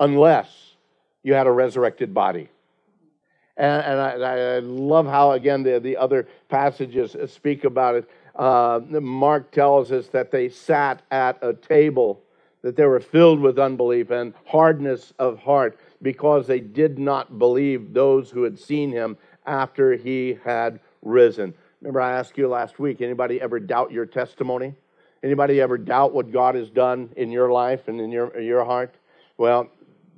unless 0.00 0.74
you 1.22 1.34
had 1.34 1.46
a 1.46 1.52
resurrected 1.52 2.14
body. 2.14 2.48
And, 3.56 3.82
and 3.82 4.00
I, 4.00 4.56
I, 4.56 4.58
love 4.60 5.06
how, 5.06 5.32
again, 5.32 5.64
the, 5.64 5.80
the 5.80 5.96
other 5.96 6.28
passages 6.48 7.16
speak 7.26 7.64
about 7.64 7.96
it. 7.96 8.10
Uh, 8.36 8.80
Mark 8.88 9.50
tells 9.50 9.90
us 9.90 10.06
that 10.08 10.30
they 10.30 10.48
sat 10.48 11.02
at 11.10 11.38
a 11.42 11.54
table, 11.54 12.22
that 12.62 12.76
they 12.76 12.84
were 12.84 13.00
filled 13.00 13.40
with 13.40 13.58
unbelief 13.58 14.10
and 14.10 14.32
hardness 14.46 15.12
of 15.18 15.40
heart 15.40 15.76
because 16.00 16.46
they 16.46 16.60
did 16.60 17.00
not 17.00 17.40
believe 17.40 17.92
those 17.92 18.30
who 18.30 18.44
had 18.44 18.56
seen 18.56 18.92
him 18.92 19.16
after 19.48 19.96
he 19.96 20.38
had 20.44 20.80
risen. 21.02 21.54
Remember, 21.80 22.00
I 22.00 22.12
asked 22.12 22.36
you 22.36 22.48
last 22.48 22.78
week 22.78 23.00
anybody 23.00 23.40
ever 23.40 23.58
doubt 23.58 23.90
your 23.90 24.06
testimony? 24.06 24.74
Anybody 25.22 25.60
ever 25.60 25.78
doubt 25.78 26.12
what 26.12 26.30
God 26.30 26.54
has 26.54 26.70
done 26.70 27.10
in 27.16 27.32
your 27.32 27.50
life 27.50 27.88
and 27.88 28.00
in 28.00 28.12
your, 28.12 28.38
your 28.40 28.64
heart? 28.64 28.94
Well, 29.36 29.68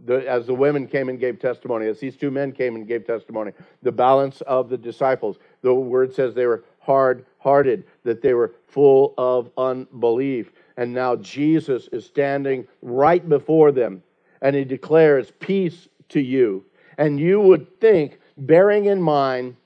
the, 0.04 0.28
as 0.28 0.46
the 0.46 0.54
women 0.54 0.86
came 0.86 1.08
and 1.08 1.18
gave 1.18 1.38
testimony, 1.38 1.86
as 1.86 2.00
these 2.00 2.16
two 2.16 2.30
men 2.30 2.52
came 2.52 2.74
and 2.74 2.86
gave 2.86 3.06
testimony, 3.06 3.52
the 3.82 3.92
balance 3.92 4.40
of 4.42 4.68
the 4.68 4.78
disciples, 4.78 5.38
the 5.62 5.72
word 5.72 6.14
says 6.14 6.34
they 6.34 6.46
were 6.46 6.64
hard 6.80 7.24
hearted, 7.38 7.84
that 8.04 8.20
they 8.22 8.34
were 8.34 8.54
full 8.66 9.14
of 9.16 9.50
unbelief. 9.56 10.52
And 10.76 10.92
now 10.92 11.16
Jesus 11.16 11.88
is 11.92 12.04
standing 12.04 12.66
right 12.82 13.26
before 13.26 13.72
them 13.72 14.02
and 14.42 14.54
he 14.54 14.64
declares, 14.64 15.32
Peace 15.40 15.88
to 16.10 16.20
you. 16.20 16.64
And 16.98 17.18
you 17.18 17.40
would 17.40 17.80
think, 17.80 18.19
bearing 18.36 18.86
in 18.86 19.02
mind 19.02 19.56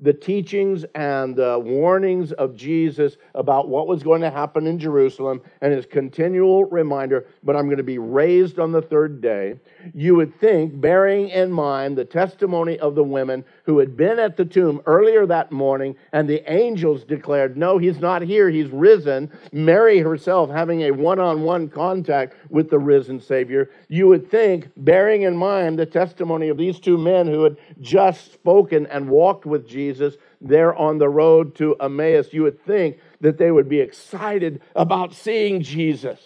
the 0.00 0.12
teachings 0.12 0.84
and 0.94 1.36
the 1.36 1.58
warnings 1.58 2.32
of 2.32 2.56
Jesus 2.56 3.16
about 3.34 3.68
what 3.68 3.86
was 3.86 4.02
going 4.02 4.22
to 4.22 4.30
happen 4.30 4.66
in 4.66 4.78
Jerusalem 4.78 5.42
and 5.60 5.72
his 5.72 5.84
continual 5.84 6.64
reminder, 6.64 7.26
but 7.42 7.54
I'm 7.54 7.66
going 7.66 7.76
to 7.76 7.82
be 7.82 7.98
raised 7.98 8.58
on 8.58 8.72
the 8.72 8.80
third 8.80 9.20
day, 9.20 9.56
you 9.94 10.14
would 10.16 10.38
think, 10.40 10.80
bearing 10.80 11.28
in 11.28 11.52
mind 11.52 11.98
the 11.98 12.04
testimony 12.04 12.78
of 12.78 12.94
the 12.94 13.04
women 13.04 13.44
who 13.64 13.78
had 13.78 13.96
been 13.96 14.18
at 14.18 14.36
the 14.36 14.44
tomb 14.44 14.80
earlier 14.86 15.26
that 15.26 15.52
morning 15.52 15.94
and 16.12 16.28
the 16.28 16.50
angels 16.50 17.04
declared, 17.04 17.56
No, 17.56 17.76
he's 17.76 17.98
not 17.98 18.22
here, 18.22 18.48
he's 18.48 18.70
risen. 18.70 19.30
Mary 19.52 19.98
herself 19.98 20.50
having 20.50 20.82
a 20.82 20.90
one 20.92 21.18
on 21.18 21.42
one 21.42 21.68
contact 21.68 22.34
with 22.48 22.70
the 22.70 22.78
risen 22.78 23.20
Savior, 23.20 23.70
you 23.88 24.08
would 24.08 24.30
think, 24.30 24.68
bearing 24.78 25.22
in 25.22 25.36
mind 25.36 25.78
the 25.78 25.86
testimony 25.86 26.48
of 26.48 26.56
these 26.56 26.80
two 26.80 26.96
men 26.96 27.26
who 27.26 27.42
had 27.44 27.56
just 27.80 28.32
spoken 28.32 28.86
and 28.86 29.08
walked 29.08 29.44
with 29.44 29.68
Jesus 29.68 29.89
Jesus 29.90 30.16
there 30.40 30.74
on 30.74 30.98
the 30.98 31.08
road 31.08 31.56
to 31.56 31.74
Emmaus, 31.80 32.32
you 32.32 32.42
would 32.42 32.64
think 32.64 32.98
that 33.20 33.38
they 33.38 33.50
would 33.50 33.68
be 33.68 33.80
excited 33.80 34.62
about 34.74 35.14
seeing 35.14 35.62
Jesus. 35.62 36.20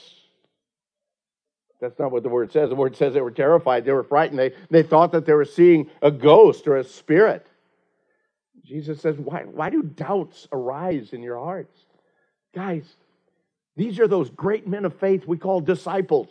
That's 1.81 1.99
not 1.99 2.13
what 2.13 2.23
the 2.23 2.29
word 2.29 2.53
says. 2.53 2.69
The 2.69 2.75
word 2.75 2.97
says 2.97 3.15
they 3.15 3.21
were 3.21 3.31
terrified, 3.31 3.85
they 3.85 3.93
were 3.93 4.05
frightened, 4.05 4.39
they, 4.39 4.53
they 4.71 4.83
thought 4.83 5.13
that 5.13 5.27
they 5.27 5.35
were 5.35 5.45
seeing 5.45 5.91
a 6.03 6.11
ghost 6.11 6.67
or 6.67 6.77
a 6.77 6.85
spirit. 6.85 7.47
Jesus 8.65 9.01
says, 9.01 9.17
why, 9.19 9.43
why 9.43 9.71
do 9.71 9.83
doubts 9.83 10.49
arise 10.51 11.13
in 11.13 11.23
your 11.23 11.39
hearts? 11.39 11.77
Guys, 12.55 12.85
these 13.77 13.99
are 13.99 14.09
those 14.09 14.31
great 14.31 14.67
men 14.67 14.85
of 14.85 14.99
faith 14.99 15.27
we 15.27 15.37
call 15.37 15.61
disciples. 15.61 16.31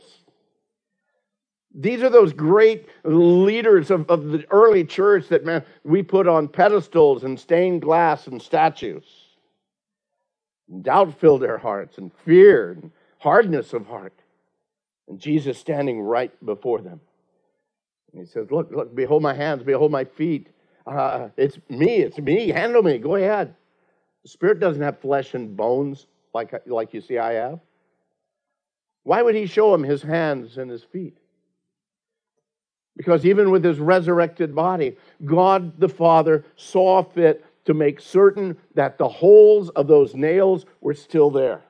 These 1.73 2.03
are 2.03 2.09
those 2.09 2.33
great 2.33 2.87
leaders 3.03 3.89
of, 3.89 4.09
of 4.09 4.25
the 4.25 4.45
early 4.51 4.83
church 4.83 5.27
that 5.29 5.43
man, 5.43 5.63
we 5.83 6.03
put 6.03 6.27
on 6.27 6.47
pedestals 6.47 7.23
and 7.23 7.39
stained 7.39 7.81
glass 7.81 8.27
and 8.27 8.41
statues. 8.41 9.05
And 10.69 10.83
Doubt 10.83 11.19
filled 11.19 11.41
their 11.41 11.57
hearts, 11.57 11.97
and 11.97 12.11
fear, 12.25 12.71
and 12.71 12.91
hardness 13.17 13.73
of 13.73 13.87
heart. 13.87 14.13
And 15.07 15.19
Jesus 15.19 15.57
standing 15.57 16.01
right 16.01 16.31
before 16.45 16.79
them. 16.79 17.01
And 18.11 18.21
he 18.21 18.27
says, 18.27 18.51
Look, 18.51 18.71
look, 18.71 18.95
behold 18.95 19.23
my 19.23 19.33
hands, 19.33 19.63
behold 19.63 19.91
my 19.91 20.05
feet. 20.05 20.49
Uh, 20.85 21.29
it's 21.37 21.57
me, 21.69 21.97
it's 21.97 22.19
me. 22.19 22.49
Handle 22.49 22.83
me, 22.83 22.99
go 22.99 23.15
ahead. 23.15 23.55
The 24.23 24.29
Spirit 24.29 24.59
doesn't 24.59 24.81
have 24.81 24.99
flesh 24.99 25.33
and 25.33 25.57
bones 25.57 26.05
like, 26.33 26.53
like 26.67 26.93
you 26.93 27.01
see 27.01 27.17
I 27.17 27.33
have. 27.33 27.59
Why 29.03 29.21
would 29.21 29.35
he 29.35 29.47
show 29.47 29.73
him 29.73 29.83
his 29.83 30.01
hands 30.01 30.57
and 30.57 30.69
his 30.69 30.83
feet? 30.83 31.17
Because 32.95 33.25
even 33.25 33.49
with 33.49 33.63
his 33.63 33.79
resurrected 33.79 34.53
body, 34.53 34.97
God 35.25 35.79
the 35.79 35.89
Father 35.89 36.45
saw 36.55 37.03
fit 37.03 37.45
to 37.65 37.73
make 37.73 37.99
certain 37.99 38.57
that 38.75 38.97
the 38.97 39.07
holes 39.07 39.69
of 39.69 39.87
those 39.87 40.13
nails 40.15 40.65
were 40.81 40.93
still 40.93 41.31
there. 41.31 41.61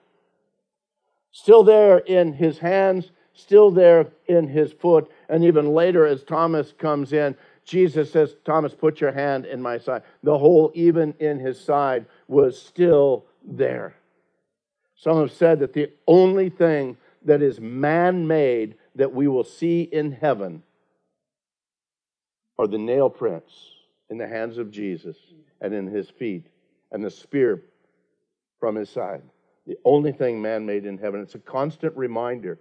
Still 1.32 1.63
there 1.63 2.00
in 2.00 2.34
his 2.34 2.60
hands, 2.60 3.12
still 3.34 3.72
there 3.72 4.08
in 4.27 4.48
his 4.48 4.74
foot. 4.74 5.10
And 5.30 5.44
even 5.44 5.74
later, 5.74 6.06
as 6.06 6.24
Thomas 6.24 6.74
comes 6.77 7.13
in, 7.13 7.36
Jesus 7.65 8.12
says, 8.12 8.36
Thomas, 8.44 8.75
put 8.75 9.00
your 9.00 9.12
hand 9.12 9.46
in 9.46 9.62
my 9.62 9.77
side. 9.77 10.03
The 10.22 10.38
hole, 10.38 10.72
even 10.74 11.13
in 11.20 11.39
his 11.39 11.60
side, 11.60 12.06
was 12.27 12.62
still 12.62 13.25
there. 13.44 13.96
Some 14.96 15.20
have 15.20 15.32
said 15.32 15.60
that 15.60 15.74
the 15.74 15.92
only 16.08 16.50
thing 16.50 16.98
that 17.24 17.42
is 17.42 17.60
man 17.60 18.27
made 18.27 18.75
that 18.96 19.13
we 19.13 19.27
will 19.27 19.44
see 19.44 19.84
in 19.84 20.12
heaven 20.12 20.62
are 22.57 22.67
the 22.67 22.77
nail 22.77 23.10
prints 23.10 23.53
in 24.10 24.17
the 24.17 24.27
hands 24.27 24.57
of 24.57 24.72
Jesus 24.72 25.17
and 25.62 25.74
in 25.74 25.88
his 25.88 26.10
feet 26.10 26.48
and 26.91 27.03
the 27.03 27.10
spear 27.10 27.63
from 28.60 28.75
his 28.75 28.89
side. 28.89 29.22
The 29.65 29.77
only 29.86 30.12
thing 30.12 30.41
man 30.41 30.65
made 30.65 30.86
in 30.86 30.98
heaven. 30.98 31.22
It's 31.22 31.36
a 31.36 31.39
constant 31.39 31.95
reminder. 31.95 32.60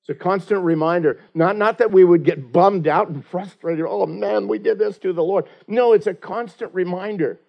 It's 0.00 0.10
a 0.10 0.14
constant 0.14 0.62
reminder. 0.62 1.20
Not, 1.32 1.56
not 1.56 1.78
that 1.78 1.92
we 1.92 2.04
would 2.04 2.24
get 2.24 2.52
bummed 2.52 2.86
out 2.88 3.08
and 3.08 3.24
frustrated. 3.24 3.84
Oh 3.88 4.06
man, 4.06 4.48
we 4.48 4.58
did 4.58 4.78
this 4.78 4.98
to 4.98 5.12
the 5.12 5.22
Lord. 5.22 5.46
No, 5.66 5.92
it's 5.92 6.06
a 6.06 6.14
constant 6.14 6.74
reminder 6.74 7.40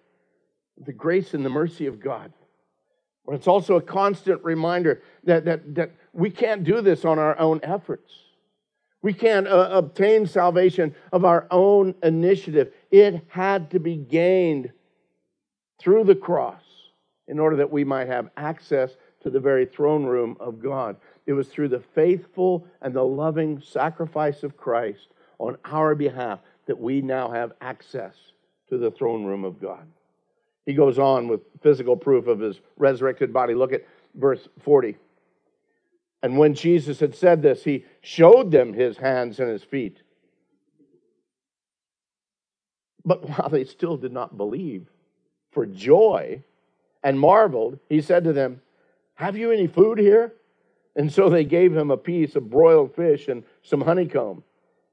of 0.78 0.86
the 0.86 0.92
grace 0.92 1.34
and 1.34 1.44
the 1.44 1.50
mercy 1.50 1.86
of 1.86 2.00
God. 2.00 2.32
But 3.26 3.34
it's 3.36 3.48
also 3.48 3.76
a 3.76 3.82
constant 3.82 4.44
reminder 4.44 5.02
that, 5.24 5.44
that, 5.46 5.74
that 5.74 5.92
we 6.12 6.30
can't 6.30 6.64
do 6.64 6.80
this 6.80 7.04
on 7.04 7.18
our 7.18 7.38
own 7.38 7.60
efforts. 7.62 8.12
We 9.04 9.12
can't 9.12 9.46
uh, 9.46 9.68
obtain 9.70 10.26
salvation 10.26 10.94
of 11.12 11.26
our 11.26 11.46
own 11.50 11.94
initiative. 12.02 12.72
It 12.90 13.22
had 13.28 13.70
to 13.72 13.78
be 13.78 13.96
gained 13.96 14.72
through 15.78 16.04
the 16.04 16.14
cross 16.14 16.62
in 17.28 17.38
order 17.38 17.56
that 17.56 17.70
we 17.70 17.84
might 17.84 18.06
have 18.06 18.30
access 18.38 18.96
to 19.20 19.28
the 19.28 19.40
very 19.40 19.66
throne 19.66 20.06
room 20.06 20.38
of 20.40 20.58
God. 20.58 20.96
It 21.26 21.34
was 21.34 21.48
through 21.48 21.68
the 21.68 21.84
faithful 21.94 22.66
and 22.80 22.94
the 22.94 23.04
loving 23.04 23.60
sacrifice 23.60 24.42
of 24.42 24.56
Christ 24.56 25.08
on 25.38 25.58
our 25.66 25.94
behalf 25.94 26.38
that 26.64 26.80
we 26.80 27.02
now 27.02 27.30
have 27.30 27.52
access 27.60 28.14
to 28.70 28.78
the 28.78 28.90
throne 28.90 29.26
room 29.26 29.44
of 29.44 29.60
God. 29.60 29.86
He 30.64 30.72
goes 30.72 30.98
on 30.98 31.28
with 31.28 31.42
physical 31.62 31.94
proof 31.94 32.26
of 32.26 32.40
his 32.40 32.58
resurrected 32.78 33.34
body. 33.34 33.52
Look 33.52 33.74
at 33.74 33.84
verse 34.14 34.48
40. 34.62 34.96
And 36.24 36.38
when 36.38 36.54
Jesus 36.54 37.00
had 37.00 37.14
said 37.14 37.42
this, 37.42 37.64
he 37.64 37.84
showed 38.00 38.50
them 38.50 38.72
his 38.72 38.96
hands 38.96 39.40
and 39.40 39.50
his 39.50 39.62
feet. 39.62 39.98
But 43.04 43.28
while 43.28 43.50
they 43.50 43.64
still 43.64 43.98
did 43.98 44.10
not 44.10 44.38
believe, 44.38 44.86
for 45.52 45.66
joy 45.66 46.42
and 47.02 47.20
marveled, 47.20 47.78
he 47.90 48.00
said 48.00 48.24
to 48.24 48.32
them, 48.32 48.62
Have 49.16 49.36
you 49.36 49.50
any 49.50 49.66
food 49.66 49.98
here? 49.98 50.32
And 50.96 51.12
so 51.12 51.28
they 51.28 51.44
gave 51.44 51.76
him 51.76 51.90
a 51.90 51.96
piece 51.98 52.36
of 52.36 52.48
broiled 52.48 52.94
fish 52.94 53.28
and 53.28 53.44
some 53.62 53.82
honeycomb. 53.82 54.42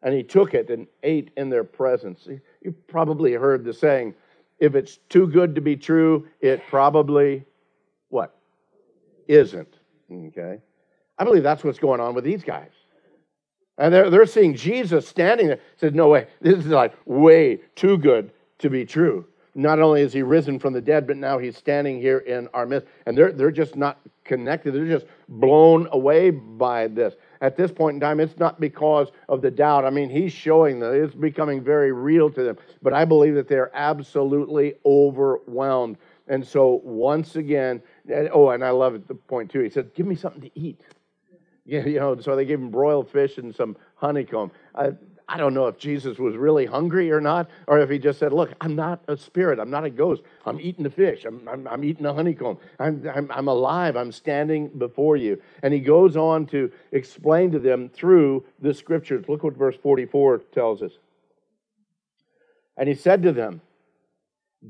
And 0.03 0.13
he 0.13 0.23
took 0.23 0.53
it 0.53 0.69
and 0.69 0.85
ate 1.01 1.31
in 1.37 1.49
their 1.49 1.63
presence. 1.63 2.27
You've 2.61 2.87
probably 2.87 3.31
heard 3.35 3.63
the 3.63 3.73
saying, 3.73 4.15
if 4.59 4.75
it's 4.75 4.97
too 5.07 5.27
good 5.27 5.55
to 5.55 5.61
be 5.61 5.77
true, 5.77 6.27
it 6.41 6.61
probably 6.67 7.45
what? 8.09 8.35
Isn't. 9.29 9.73
Okay? 10.11 10.59
I 11.21 11.23
believe 11.23 11.43
that's 11.43 11.63
what's 11.63 11.77
going 11.77 11.99
on 11.99 12.15
with 12.15 12.23
these 12.23 12.43
guys. 12.43 12.71
And 13.77 13.93
they're, 13.93 14.09
they're 14.09 14.25
seeing 14.25 14.55
Jesus 14.55 15.07
standing 15.07 15.45
there. 15.45 15.59
Said, 15.75 15.93
no 15.93 16.07
way, 16.07 16.25
this 16.41 16.57
is 16.57 16.65
like 16.65 16.95
way 17.05 17.59
too 17.75 17.99
good 17.99 18.31
to 18.57 18.71
be 18.71 18.85
true. 18.85 19.27
Not 19.53 19.79
only 19.79 20.01
is 20.01 20.13
he 20.13 20.23
risen 20.23 20.57
from 20.57 20.73
the 20.73 20.81
dead, 20.81 21.05
but 21.05 21.17
now 21.17 21.37
he's 21.37 21.55
standing 21.55 22.01
here 22.01 22.17
in 22.17 22.47
our 22.55 22.65
midst. 22.65 22.87
And 23.05 23.15
they're, 23.15 23.31
they're 23.31 23.51
just 23.51 23.75
not 23.75 23.99
connected. 24.23 24.73
They're 24.73 24.87
just 24.87 25.05
blown 25.29 25.87
away 25.91 26.31
by 26.31 26.87
this. 26.87 27.13
At 27.41 27.55
this 27.55 27.71
point 27.71 27.93
in 27.95 28.01
time, 28.01 28.19
it's 28.19 28.39
not 28.39 28.59
because 28.59 29.09
of 29.29 29.43
the 29.43 29.51
doubt. 29.51 29.85
I 29.85 29.91
mean, 29.91 30.09
he's 30.09 30.33
showing 30.33 30.79
that 30.79 30.91
it's 30.93 31.13
becoming 31.13 31.63
very 31.63 31.91
real 31.91 32.31
to 32.31 32.41
them. 32.41 32.57
But 32.81 32.93
I 32.93 33.05
believe 33.05 33.35
that 33.35 33.47
they're 33.47 33.69
absolutely 33.75 34.73
overwhelmed. 34.87 35.97
And 36.27 36.47
so, 36.47 36.81
once 36.83 37.35
again, 37.35 37.79
oh, 38.33 38.49
and 38.49 38.65
I 38.65 38.71
love 38.71 39.05
the 39.07 39.13
point 39.13 39.51
too. 39.51 39.59
He 39.59 39.69
said, 39.69 39.93
Give 39.93 40.07
me 40.07 40.15
something 40.15 40.41
to 40.41 40.59
eat. 40.59 40.81
You 41.65 41.99
know, 41.99 42.19
so 42.19 42.35
they 42.35 42.45
gave 42.45 42.59
him 42.59 42.71
broiled 42.71 43.09
fish 43.09 43.37
and 43.37 43.53
some 43.55 43.77
honeycomb. 43.95 44.51
I, 44.73 44.91
I 45.27 45.37
don't 45.37 45.53
know 45.53 45.67
if 45.67 45.77
Jesus 45.77 46.17
was 46.17 46.35
really 46.35 46.65
hungry 46.65 47.11
or 47.11 47.21
not, 47.21 47.49
or 47.67 47.79
if 47.79 47.89
he 47.89 47.99
just 47.99 48.19
said, 48.19 48.33
Look, 48.33 48.51
I'm 48.59 48.75
not 48.75 49.01
a 49.07 49.15
spirit. 49.15 49.59
I'm 49.59 49.69
not 49.69 49.85
a 49.85 49.89
ghost. 49.89 50.23
I'm 50.45 50.59
eating 50.59 50.83
the 50.83 50.89
fish. 50.89 51.23
I'm, 51.23 51.47
I'm, 51.47 51.67
I'm 51.67 51.83
eating 51.85 52.03
the 52.03 52.13
honeycomb. 52.13 52.57
I'm, 52.79 53.07
I'm, 53.07 53.31
I'm 53.31 53.47
alive. 53.47 53.95
I'm 53.95 54.11
standing 54.11 54.67
before 54.67 55.15
you. 55.15 55.41
And 55.63 55.73
he 55.73 55.79
goes 55.79 56.17
on 56.17 56.47
to 56.47 56.71
explain 56.91 57.51
to 57.51 57.59
them 57.59 57.89
through 57.89 58.43
the 58.59 58.73
scriptures. 58.73 59.25
Look 59.29 59.43
what 59.43 59.55
verse 59.55 59.77
44 59.81 60.39
tells 60.51 60.81
us. 60.81 60.91
And 62.75 62.89
he 62.89 62.95
said 62.95 63.23
to 63.23 63.31
them, 63.31 63.61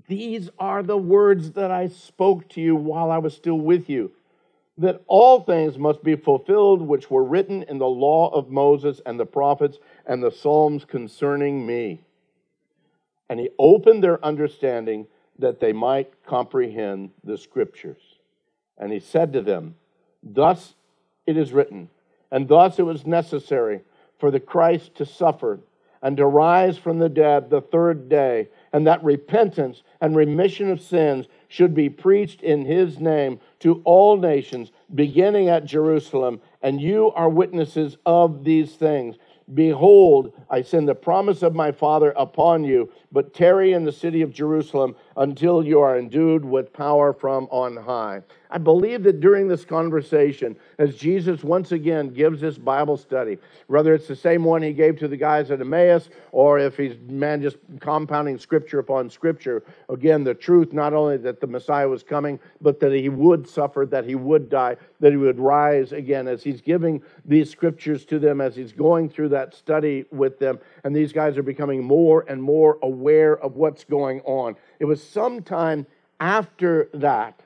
These 0.08 0.49
are 0.60 0.84
the 0.84 0.97
words 0.97 1.54
that 1.54 1.71
I 1.71 1.88
spoke 1.88 2.49
to 2.49 2.62
you 2.62 2.75
while 2.75 3.10
I 3.10 3.17
was 3.17 3.34
still 3.34 3.60
with 3.60 3.89
you 3.89 4.12
that 4.82 5.02
all 5.08 5.41
things 5.41 5.78
must 5.78 6.04
be 6.04 6.15
fulfilled 6.15 6.82
which 6.82 7.10
were 7.10 7.24
written 7.24 7.63
in 7.63 7.78
the 7.78 7.88
law 7.88 8.30
of 8.34 8.50
Moses 8.50 9.00
and 9.06 9.20
the 9.20 9.26
prophets 9.26 9.78
and 10.06 10.24
the 10.24 10.32
Psalms 10.32 10.86
concerning 10.86 11.65
me. 11.65 12.02
And 13.30 13.39
he 13.39 13.50
opened 13.60 14.04
their 14.04 14.24
understanding 14.26 15.08
that 15.39 15.60
they 15.60 15.72
might 15.72 16.12
comprehend 16.26 17.12
the 17.24 17.38
scriptures. 17.38 18.02
And 18.78 18.91
he 18.91 19.00
said 19.00 19.34
to 19.34 19.41
them, 19.41 19.76
Thus 20.24 20.76
it 21.26 21.38
is 21.38 21.54
written, 21.54 21.89
and 22.32 22.48
thus 22.48 22.80
it 22.80 22.84
was 22.84 23.06
necessary 23.06 23.82
for 24.20 24.32
the 24.32 24.39
Christ 24.39 24.96
to 24.96 25.06
suffer 25.06 25.60
and 26.02 26.17
to 26.17 26.26
rise 26.26 26.78
from 26.78 27.00
the 27.00 27.10
dead 27.10 27.50
the 27.50 27.62
third 27.62 28.10
day, 28.10 28.50
and 28.73 28.88
that 28.88 29.03
repentance 29.03 29.84
and 29.99 30.15
remission 30.15 30.69
of 30.69 30.81
sins 30.81 31.27
should 31.47 31.73
be 31.73 31.89
preached 31.89 32.41
in 32.41 32.65
his 32.65 32.99
name 32.99 33.39
to 33.60 33.81
all 33.84 34.17
nations, 34.17 34.71
beginning 34.93 35.49
at 35.49 35.65
Jerusalem. 35.65 36.41
And 36.62 36.79
you 36.79 37.12
are 37.12 37.29
witnesses 37.29 37.97
of 38.05 38.43
these 38.43 38.75
things. 38.75 39.17
Behold, 39.53 40.31
I 40.49 40.62
send 40.62 40.88
the 40.88 40.95
promise 40.95 41.43
of 41.43 41.53
my 41.53 41.71
Father 41.71 42.12
upon 42.12 42.63
you, 42.63 42.89
but 43.12 43.34
tarry 43.34 43.73
in 43.73 43.84
the 43.84 43.91
city 43.91 44.21
of 44.21 44.31
Jerusalem 44.31 44.95
until 45.17 45.65
you 45.65 45.80
are 45.80 45.97
endued 45.97 46.43
with 46.45 46.71
power 46.74 47.13
from 47.13 47.47
on 47.52 47.76
high. 47.78 48.21
I 48.50 48.58
believe 48.58 49.04
that 49.04 49.21
during 49.21 49.47
this 49.47 49.63
conversation, 49.63 50.58
as 50.78 50.95
Jesus 50.95 51.43
once 51.43 51.71
again 51.71 52.10
gives 52.10 52.41
this 52.41 52.58
Bible 52.58 52.97
study, 52.97 53.38
whether 53.67 53.93
it's 53.93 54.08
the 54.08 54.15
same 54.15 54.43
one 54.43 54.62
he 54.62 54.74
gave 54.74 55.00
to 55.00 55.08
the 55.08 55.15
guys 55.15 55.52
at 55.52 55.62
Emmaus, 55.62 56.10
or 56.34 56.60
if 56.60 56.76
he's, 56.76 56.97
man, 57.08 57.41
just 57.41 57.58
compounding 57.80 58.38
scripture 58.38 58.80
upon 58.80 59.10
scripture, 59.10 59.63
again, 59.88 60.26
the 60.26 60.34
truth 60.34 60.74
not 60.74 60.93
only 60.93 61.15
that 61.17 61.39
the 61.39 61.47
Messiah 61.47 61.88
was 61.88 62.04
coming, 62.04 62.39
but 62.60 62.80
that 62.82 62.91
he 62.91 63.08
would 63.08 63.47
suffer, 63.47 63.86
that 63.89 64.04
he 64.04 64.15
would 64.15 64.50
die, 64.50 64.76
that 65.00 65.12
he 65.12 65.17
would 65.17 65.39
rise 65.39 65.93
again, 65.93 66.28
as 66.28 66.43
he's 66.43 66.60
giving 66.60 67.02
these 67.24 67.50
scriptures 67.50 68.06
to 68.06 68.19
them, 68.19 68.41
as 68.41 68.54
he's 68.54 68.74
going 68.74 69.10
through 69.10 69.30
that 69.30 69.56
study 69.56 70.04
with 70.12 70.39
them, 70.39 70.60
and 70.84 70.93
these 70.93 71.13
guys 71.13 71.38
are 71.38 71.43
becoming 71.43 71.82
more 71.82 72.26
and 72.28 72.43
more 72.43 72.78
aware 72.82 73.38
of 73.38 73.56
what's 73.56 73.86
going 73.86 74.19
on. 74.21 74.58
It 74.82 74.86
was 74.86 75.04
sometime 75.04 75.86
after 76.20 76.89
that 76.96 77.44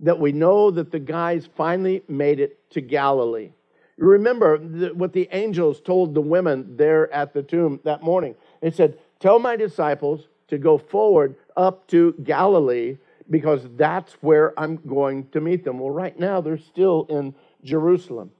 that 0.00 0.18
we 0.18 0.32
know 0.32 0.70
that 0.70 0.90
the 0.90 0.98
guys 0.98 1.46
finally 1.54 2.02
made 2.08 2.40
it 2.40 2.58
to 2.70 2.80
Galilee. 2.80 3.50
You 3.98 4.06
remember 4.06 4.56
what 4.94 5.12
the 5.12 5.28
angels 5.32 5.82
told 5.82 6.14
the 6.14 6.22
women 6.22 6.78
there 6.78 7.12
at 7.12 7.34
the 7.34 7.42
tomb 7.42 7.80
that 7.84 8.02
morning. 8.02 8.36
They 8.62 8.70
said, 8.70 8.98
Tell 9.20 9.38
my 9.38 9.54
disciples 9.54 10.28
to 10.48 10.56
go 10.56 10.78
forward 10.78 11.36
up 11.58 11.86
to 11.88 12.14
Galilee 12.24 12.96
because 13.28 13.68
that's 13.76 14.14
where 14.22 14.58
I'm 14.58 14.76
going 14.76 15.28
to 15.32 15.42
meet 15.42 15.64
them. 15.64 15.78
Well, 15.78 15.90
right 15.90 16.18
now 16.18 16.40
they're 16.40 16.56
still 16.56 17.04
in 17.10 17.34
Jerusalem. 17.62 18.30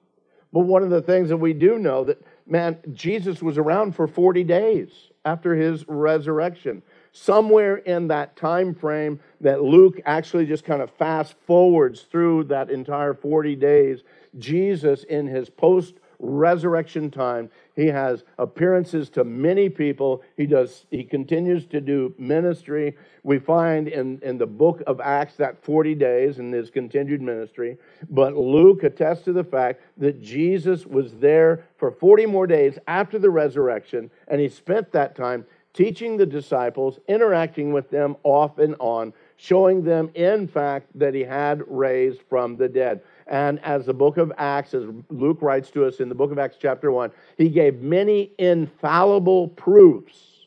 But 0.55 0.61
one 0.61 0.83
of 0.83 0.89
the 0.89 1.03
things 1.03 1.29
that 1.29 1.37
we 1.37 1.53
do 1.53 1.79
know 1.79 2.05
that, 2.05 2.23
man, 2.47 2.79
Jesus 2.95 3.43
was 3.43 3.59
around 3.59 3.95
for 3.95 4.07
40 4.07 4.43
days 4.45 4.89
after 5.23 5.55
his 5.55 5.87
resurrection. 5.87 6.83
Somewhere 7.13 7.77
in 7.77 8.09
that 8.09 8.37
time 8.37 8.75
frame 8.75 9.21
that 9.41 9.63
Luke 9.63 10.01
actually 10.05 10.47
just 10.47 10.65
kind 10.65 10.83
of 10.83 10.91
fast 10.91 11.35
forwards 11.47 12.03
through 12.03 12.45
that 12.45 12.71
entire 12.71 13.15
40 13.15 13.55
days, 13.57 14.03
Jesus 14.39 15.05
in 15.05 15.27
his 15.27 15.51
post 15.51 15.95
resurrection 16.23 17.11
time. 17.11 17.51
He 17.75 17.87
has 17.87 18.23
appearances 18.39 19.11
to 19.11 19.25
many 19.25 19.69
people. 19.69 20.23
He 20.37 20.47
does 20.47 20.87
he 20.91 21.05
continues 21.05 21.67
to 21.67 21.81
do 21.81 22.15
ministry. 22.17 22.97
We 23.25 23.39
find 23.39 23.89
in, 23.89 24.21
in 24.23 24.39
the 24.39 24.47
book 24.47 24.83
of 24.87 25.01
Acts 25.01 25.37
that 25.37 25.63
40 25.65 25.95
days 25.97 26.39
in 26.39 26.53
his 26.53 26.71
continued 26.71 27.21
ministry. 27.21 27.77
But 28.09 28.37
Luke 28.37 28.85
attests 28.85 29.25
to 29.25 29.33
the 29.33 29.45
fact 29.45 29.83
that 29.99 30.23
Jesus 30.23 30.87
was 30.87 31.15
there 31.15 31.65
for 31.77 31.91
40 31.91 32.27
more 32.27 32.47
days 32.47 32.79
after 32.87 33.19
the 33.19 33.31
resurrection, 33.31 34.11
and 34.29 34.41
he 34.41 34.49
spent 34.49 34.93
that 34.93 35.17
time 35.17 35.45
teaching 35.75 36.17
the 36.17 36.27
disciples, 36.27 36.99
interacting 37.09 37.73
with 37.73 37.91
them 37.91 38.17
off 38.23 38.59
and 38.59 38.77
on, 38.79 39.13
showing 39.37 39.83
them, 39.83 40.11
in 40.15 40.47
fact, 40.47 40.87
that 40.95 41.15
he 41.15 41.23
had 41.23 41.63
raised 41.67 42.21
from 42.29 42.57
the 42.57 42.69
dead. 42.69 43.01
And 43.27 43.59
as 43.61 43.87
the 43.87 43.95
book 43.95 44.19
of 44.19 44.33
Acts, 44.37 44.75
as 44.75 44.85
Luke 45.09 45.39
writes 45.41 45.71
to 45.71 45.87
us 45.87 46.01
in 46.01 46.09
the 46.09 46.15
book 46.15 46.31
of 46.31 46.39
Acts, 46.39 46.57
chapter 46.61 46.91
1, 46.93 47.11
he 47.39 47.49
gave 47.49 47.81
many 47.81 48.33
infallible 48.39 49.49
proofs, 49.49 50.47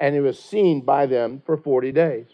and 0.00 0.14
he 0.14 0.20
was 0.20 0.38
seen 0.38 0.80
by 0.80 1.06
them 1.06 1.42
for 1.44 1.56
40 1.56 1.92
days. 1.92 2.26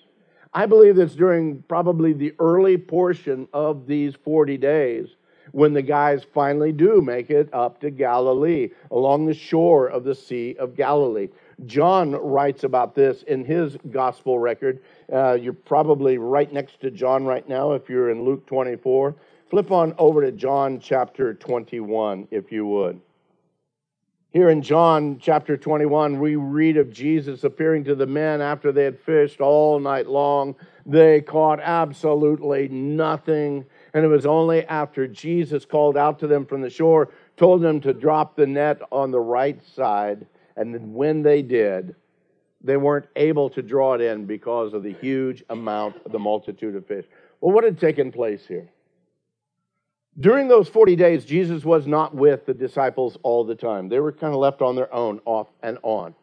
I 0.55 0.67
believe 0.67 0.97
that's 0.97 1.15
during 1.15 1.63
probably 1.63 2.13
the 2.13 2.35
early 2.39 2.77
portion 2.77 3.49
of 3.53 3.87
these 3.87 4.15
40 4.15 4.59
days 4.59 5.09
when 5.53 5.73
the 5.73 5.83
guys 5.83 6.25
finally 6.33 6.73
do 6.73 7.01
make 7.01 7.31
it 7.31 7.49
up 7.53 7.81
to 7.81 7.91
Galilee, 7.91 8.71
along 8.91 9.27
the 9.27 9.35
shore 9.35 9.87
of 9.87 10.05
the 10.05 10.15
Sea 10.15 10.57
of 10.59 10.77
Galilee. 10.77 11.29
John 11.67 12.13
writes 12.13 12.65
about 12.65 12.95
this 12.95 13.23
in 13.23 13.45
his 13.45 13.77
gospel 13.91 14.39
record. 14.39 14.81
Uh, 15.13 15.35
you're 15.35 15.53
probably 15.53 16.19
right 16.19 16.53
next 16.53 16.81
to 16.81 16.91
John 16.91 17.25
right 17.25 17.49
now 17.49 17.73
if 17.73 17.89
you're 17.89 18.11
in 18.11 18.25
Luke 18.25 18.47
24. 18.47 19.15
Flip 19.51 19.71
on 19.71 19.95
over 19.99 20.23
to 20.23 20.33
John 20.33 20.81
chapter 20.81 21.35
21, 21.35 22.29
if 22.31 22.51
you 22.51 22.67
would. 22.67 23.01
Here 24.33 24.49
in 24.49 24.63
John 24.63 25.19
chapter 25.21 25.59
21, 25.59 26.19
we 26.19 26.37
read 26.37 26.79
of 26.79 26.91
Jesus 26.91 27.45
appearing 27.45 27.85
to 27.85 27.95
the 27.95 28.07
men 28.07 28.41
after 28.41 28.73
they 28.73 28.85
had 28.85 28.99
fished 28.99 29.43
all 29.43 29.79
night 29.79 30.07
long. 30.07 30.57
They 30.87 31.21
caught 31.21 31.61
absolutely 31.61 32.69
nothing. 32.69 33.67
And 33.93 34.07
it 34.07 34.09
was 34.09 34.25
only 34.25 34.65
after 34.65 35.07
Jesus 35.07 35.67
called 35.67 35.99
out 35.99 36.19
to 36.21 36.27
them 36.27 36.47
from 36.47 36.63
the 36.63 36.71
shore, 36.71 37.11
told 37.37 37.61
them 37.61 37.79
to 37.83 37.93
drop 37.93 38.35
the 38.35 38.47
net 38.47 38.81
on 38.91 39.11
the 39.11 39.21
right 39.21 39.63
side. 39.77 40.25
And 40.57 40.75
then 40.75 40.93
when 40.93 41.23
they 41.23 41.43
did, 41.43 41.95
they 42.63 42.77
weren't 42.77 43.07
able 43.17 43.51
to 43.51 43.63
draw 43.63 43.95
it 43.95 44.01
in 44.01 44.27
because 44.27 44.73
of 44.73 44.83
the 44.83 44.93
huge 44.93 45.43
amount 45.51 45.97
of 46.05 46.13
the 46.13 46.19
multitude 46.19 46.77
of 46.77 46.87
fish. 46.87 47.05
Well, 47.41 47.53
what 47.53 47.65
had 47.65 47.79
taken 47.79 48.13
place 48.13 48.47
here? 48.47 48.69
During 50.21 50.47
those 50.47 50.69
40 50.69 50.95
days, 50.97 51.25
Jesus 51.25 51.65
was 51.65 51.87
not 51.87 52.15
with 52.15 52.45
the 52.45 52.55
disciples 52.55 53.17
all 53.23 53.45
the 53.45 53.55
time. 53.55 53.89
They 53.89 53.99
were 53.99 54.13
kind 54.13 54.35
of 54.35 54.41
left 54.41 54.61
on 54.61 54.77
their 54.77 54.93
own, 54.93 55.21
off 55.25 55.49
and 55.63 55.79
on. 55.83 56.15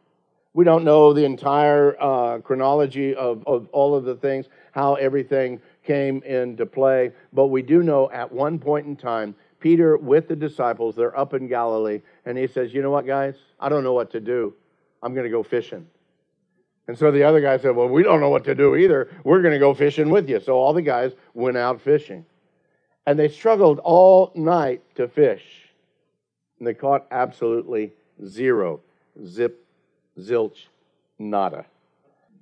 We 0.54 0.64
don't 0.64 0.84
know 0.84 1.14
the 1.14 1.26
entire 1.26 1.96
uh, 2.02 2.40
chronology 2.40 3.16
of, 3.16 3.44
of 3.48 3.68
all 3.72 3.96
of 3.96 4.04
the 4.04 4.16
things, 4.16 4.48
how 4.72 4.96
everything 4.96 5.60
came 5.84 6.22
into 6.24 6.66
play, 6.66 7.12
but 7.34 7.48
we 7.48 7.62
do 7.62 7.82
know 7.82 8.10
at 8.12 8.32
one 8.32 8.60
point 8.60 8.86
in 8.86 8.96
time, 8.96 9.36
Peter 9.60 9.98
with 9.98 10.28
the 10.28 10.36
disciples, 10.36 10.96
they're 10.96 11.18
up 11.18 11.34
in 11.34 11.48
Galilee, 11.48 12.02
and 12.26 12.38
he 12.38 12.48
says, 12.48 12.74
You 12.74 12.82
know 12.82 12.92
what, 12.92 13.06
guys? 13.06 13.36
I 13.60 13.70
don't 13.70 13.84
know 13.84 13.94
what 13.94 14.12
to 14.12 14.20
do. 14.20 14.54
I'm 15.02 15.14
going 15.14 15.26
to 15.26 15.30
go 15.30 15.44
fishing. 15.44 15.88
And 16.88 16.98
so 16.98 17.12
the 17.12 17.24
other 17.24 17.40
guy 17.42 17.58
said, 17.58 17.76
Well, 17.76 17.88
we 17.88 18.04
don't 18.04 18.20
know 18.20 18.30
what 18.30 18.46
to 18.46 18.56
do 18.56 18.76
either. 18.76 19.10
We're 19.24 19.42
going 19.42 19.54
to 19.54 19.60
go 19.60 19.74
fishing 19.74 20.10
with 20.10 20.30
you. 20.30 20.40
So 20.40 20.56
all 20.56 20.74
the 20.74 20.82
guys 20.82 21.14
went 21.34 21.58
out 21.58 21.82
fishing. 21.82 22.26
And 23.06 23.18
they 23.18 23.30
struggled 23.30 23.80
all 23.80 24.32
night 24.36 24.82
to 24.96 25.08
fish. 25.08 25.44
And 26.58 26.68
they 26.68 26.74
caught 26.74 27.06
absolutely 27.12 27.94
zero. 28.26 28.82
Zip, 29.26 29.66
zilch, 30.20 30.68
nada. 31.18 31.66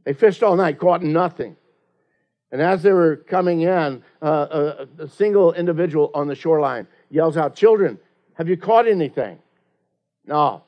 They 0.04 0.14
fished 0.14 0.44
all 0.44 0.56
night, 0.56 0.80
caught 0.80 1.04
nothing. 1.04 1.56
And 2.52 2.62
as 2.62 2.82
they 2.82 2.94
were 2.94 3.18
coming 3.18 3.62
in, 3.62 4.04
uh, 4.22 4.86
a, 5.00 5.04
a 5.04 5.10
single 5.10 5.54
individual 5.54 6.12
on 6.14 6.28
the 6.28 6.36
shoreline 6.36 6.88
yells 7.10 7.38
out, 7.38 7.56
Children, 7.56 8.00
have 8.36 8.48
you 8.48 8.58
caught 8.58 8.88
anything? 8.88 9.40
No. 10.26 10.64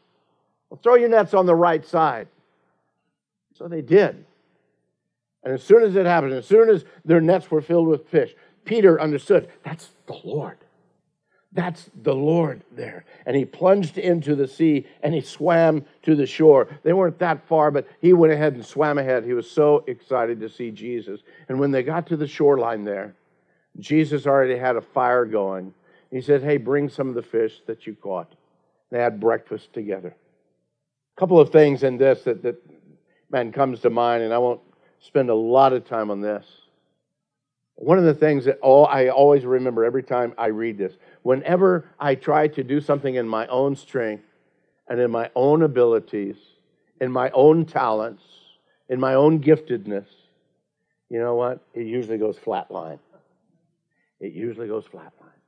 Well, 0.70 0.80
throw 0.82 0.96
your 0.96 1.10
nets 1.10 1.34
on 1.34 1.46
the 1.46 1.56
right 1.56 1.86
side. 1.86 2.28
So 3.56 3.68
they 3.68 3.82
did. 3.82 4.26
And 5.44 5.54
as 5.54 5.64
soon 5.64 5.84
as 5.84 5.96
it 5.96 6.06
happened, 6.06 6.34
as 6.34 6.46
soon 6.46 6.70
as 6.70 6.86
their 7.06 7.22
nets 7.22 7.50
were 7.50 7.62
filled 7.62 7.88
with 7.88 8.08
fish, 8.08 8.36
Peter 8.66 9.00
understood 9.00 9.50
that's 9.64 9.90
the 10.08 10.18
Lord. 10.24 10.58
That's 11.52 11.90
the 12.04 12.14
Lord 12.14 12.62
there. 12.72 13.06
And 13.26 13.36
he 13.36 13.44
plunged 13.44 13.98
into 13.98 14.36
the 14.36 14.48
sea 14.48 14.86
and 15.02 15.14
he 15.14 15.22
swam 15.22 15.84
to 16.04 16.16
the 16.16 16.28
shore. 16.28 16.68
They 16.84 16.94
weren't 16.94 17.18
that 17.20 17.48
far, 17.48 17.72
but 17.72 17.88
he 18.02 18.14
went 18.14 18.34
ahead 18.34 18.54
and 18.54 18.64
swam 18.64 19.00
ahead. 19.00 19.26
He 19.26 19.34
was 19.34 19.50
so 19.50 19.84
excited 19.88 20.40
to 20.42 20.50
see 20.50 20.70
Jesus. 20.70 21.22
And 21.48 21.60
when 21.60 21.72
they 21.72 21.82
got 21.82 22.06
to 22.08 22.18
the 22.18 22.28
shoreline 22.28 22.84
there, 22.84 23.16
Jesus 23.80 24.28
already 24.28 24.58
had 24.58 24.76
a 24.76 24.82
fire 24.82 25.26
going. 25.26 25.74
He 26.12 26.22
said, 26.22 26.44
Hey, 26.44 26.58
bring 26.58 26.90
some 26.90 27.10
of 27.10 27.16
the 27.16 27.22
fish 27.22 27.62
that 27.68 27.86
you 27.86 27.96
caught. 27.96 28.34
They 28.92 29.00
had 29.00 29.20
breakfast 29.20 29.74
together. 29.74 30.16
A 31.16 31.20
couple 31.20 31.40
of 31.40 31.52
things 31.52 31.84
in 31.84 31.98
this 31.98 32.24
that, 32.24 32.42
that 32.44 32.56
man 33.30 33.52
comes 33.52 33.82
to 33.82 33.90
mind, 33.90 34.24
and 34.24 34.34
I 34.34 34.38
won't 34.38 34.62
spend 35.00 35.30
a 35.30 35.36
lot 35.36 35.74
of 35.74 35.86
time 35.86 36.10
on 36.10 36.22
this. 36.22 36.46
One 37.76 37.98
of 37.98 38.04
the 38.04 38.14
things 38.14 38.46
that 38.46 38.60
all, 38.60 38.86
I 38.88 39.08
always 39.08 39.46
remember 39.46 39.86
every 39.86 40.04
time 40.04 40.34
I 40.38 40.48
read 40.48 40.78
this, 40.78 40.94
whenever 41.22 41.90
I 42.00 42.16
try 42.16 42.48
to 42.50 42.64
do 42.64 42.82
something 42.82 43.16
in 43.16 43.28
my 43.28 43.48
own 43.48 43.76
strength 43.76 44.26
and 44.88 45.00
in 45.00 45.12
my 45.12 45.30
own 45.36 45.62
abilities, 45.62 46.36
in 47.00 47.12
my 47.12 47.30
own 47.30 47.66
talents, 47.66 48.24
in 48.90 49.00
my 49.00 49.14
own 49.14 49.40
giftedness, 49.40 50.08
you 51.10 51.20
know 51.20 51.36
what? 51.36 51.66
It 51.74 51.86
usually 51.86 52.18
goes 52.18 52.38
flatline. 52.38 53.00
It 54.20 54.34
usually 54.34 54.68
goes 54.68 54.86
flatline. 54.86 55.39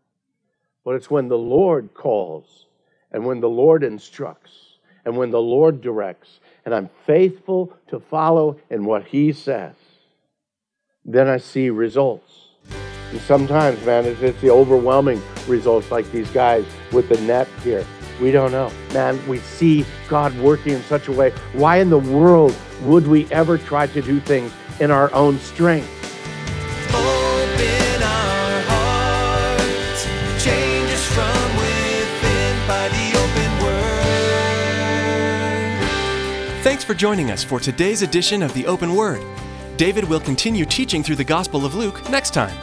But 0.84 0.96
it's 0.96 1.12
when 1.12 1.28
the 1.28 1.38
Lord 1.38 1.94
calls 1.94 2.66
and 3.12 3.26
when 3.26 3.40
the 3.40 3.50
Lord 3.50 3.84
instructs 3.84 4.78
and 5.06 5.18
when 5.18 5.32
the 5.32 5.42
Lord 5.42 5.82
directs 5.82 6.40
and 6.66 6.74
I'm 6.74 6.90
faithful 7.06 7.74
to 7.88 8.00
follow 8.00 8.60
in 8.70 8.86
what 8.86 9.06
He 9.06 9.32
says 9.32 9.76
then 11.06 11.28
I 11.28 11.38
see 11.38 11.70
results. 11.70 12.48
And 13.12 13.20
sometimes, 13.22 13.84
man, 13.86 14.06
it's, 14.06 14.22
it's 14.22 14.40
the 14.42 14.52
overwhelming 14.52 15.22
results 15.48 15.92
like 15.92 16.10
these 16.12 16.30
guys 16.30 16.66
with 16.92 17.10
the 17.10 17.20
net 17.22 17.48
here. 17.64 17.86
We 18.22 18.32
don't 18.32 18.52
know. 18.52 18.72
Man, 18.94 19.20
we 19.28 19.40
see 19.40 19.86
God 20.08 20.38
working 20.40 20.74
in 20.74 20.84
such 20.84 21.08
a 21.08 21.12
way. 21.12 21.32
Why 21.54 21.78
in 21.78 21.90
the 21.90 22.00
world 22.00 22.56
would 22.84 23.08
we 23.08 23.30
ever 23.32 23.58
try 23.58 23.88
to 23.88 24.02
do 24.02 24.20
things 24.20 24.54
in 24.80 24.92
our 24.92 25.14
own 25.14 25.40
strength? 25.40 26.01
For 36.92 36.98
joining 36.98 37.32
us 37.32 37.42
for 37.42 37.58
today's 37.58 38.02
edition 38.02 38.44
of 38.44 38.54
the 38.54 38.68
Open 38.68 38.94
Word. 38.94 39.24
David 39.78 40.04
will 40.04 40.20
continue 40.20 40.66
teaching 40.66 41.02
through 41.02 41.16
the 41.16 41.24
Gospel 41.24 41.66
of 41.66 41.74
Luke 41.74 42.10
next 42.10 42.34
time. 42.34 42.54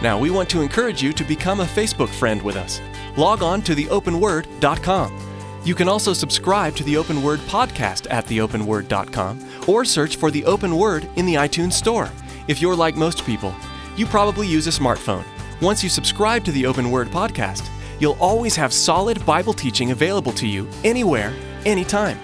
Now, 0.00 0.16
we 0.16 0.30
want 0.30 0.48
to 0.50 0.60
encourage 0.60 1.02
you 1.02 1.12
to 1.12 1.24
become 1.24 1.58
a 1.58 1.64
Facebook 1.64 2.08
friend 2.08 2.40
with 2.42 2.54
us. 2.54 2.80
Log 3.16 3.42
on 3.42 3.60
to 3.62 3.74
theopenword.com. 3.74 5.60
You 5.64 5.74
can 5.74 5.88
also 5.88 6.12
subscribe 6.12 6.76
to 6.76 6.84
the 6.84 6.96
Open 6.96 7.24
Word 7.24 7.40
podcast 7.40 8.06
at 8.08 8.24
theopenword.com 8.26 9.64
or 9.66 9.84
search 9.84 10.14
for 10.14 10.30
the 10.30 10.44
Open 10.44 10.76
Word 10.76 11.08
in 11.16 11.26
the 11.26 11.34
iTunes 11.34 11.72
Store. 11.72 12.08
If 12.46 12.62
you're 12.62 12.76
like 12.76 12.94
most 12.94 13.26
people, 13.26 13.52
you 13.96 14.06
probably 14.06 14.46
use 14.46 14.68
a 14.68 14.70
smartphone. 14.70 15.24
Once 15.60 15.82
you 15.82 15.88
subscribe 15.88 16.44
to 16.44 16.52
the 16.52 16.66
Open 16.66 16.92
Word 16.92 17.08
podcast, 17.08 17.68
you'll 17.98 18.18
always 18.20 18.54
have 18.54 18.72
solid 18.72 19.26
Bible 19.26 19.52
teaching 19.52 19.90
available 19.90 20.30
to 20.34 20.46
you 20.46 20.68
anywhere, 20.84 21.34
anytime. 21.66 22.20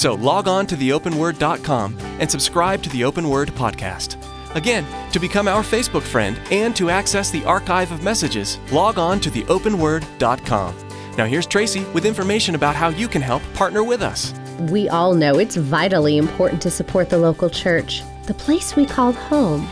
So 0.00 0.14
log 0.14 0.48
on 0.48 0.66
to 0.68 0.76
theopenword.com 0.76 1.98
and 2.20 2.30
subscribe 2.30 2.82
to 2.84 2.88
the 2.88 3.04
Open 3.04 3.28
Word 3.28 3.50
podcast. 3.50 4.16
Again, 4.54 4.86
to 5.12 5.20
become 5.20 5.46
our 5.46 5.62
Facebook 5.62 6.00
friend 6.00 6.40
and 6.50 6.74
to 6.76 6.88
access 6.88 7.28
the 7.28 7.44
archive 7.44 7.92
of 7.92 8.02
messages, 8.02 8.58
log 8.72 8.98
on 8.98 9.20
to 9.20 9.30
theopenword.com. 9.30 10.74
Now 11.18 11.26
here's 11.26 11.44
Tracy 11.44 11.84
with 11.92 12.06
information 12.06 12.54
about 12.54 12.74
how 12.74 12.88
you 12.88 13.08
can 13.08 13.20
help 13.20 13.42
partner 13.52 13.84
with 13.84 14.00
us. 14.00 14.32
We 14.70 14.88
all 14.88 15.12
know 15.12 15.38
it's 15.38 15.56
vitally 15.56 16.16
important 16.16 16.62
to 16.62 16.70
support 16.70 17.10
the 17.10 17.18
local 17.18 17.50
church, 17.50 18.02
the 18.22 18.32
place 18.32 18.74
we 18.76 18.86
call 18.86 19.12
home. 19.12 19.68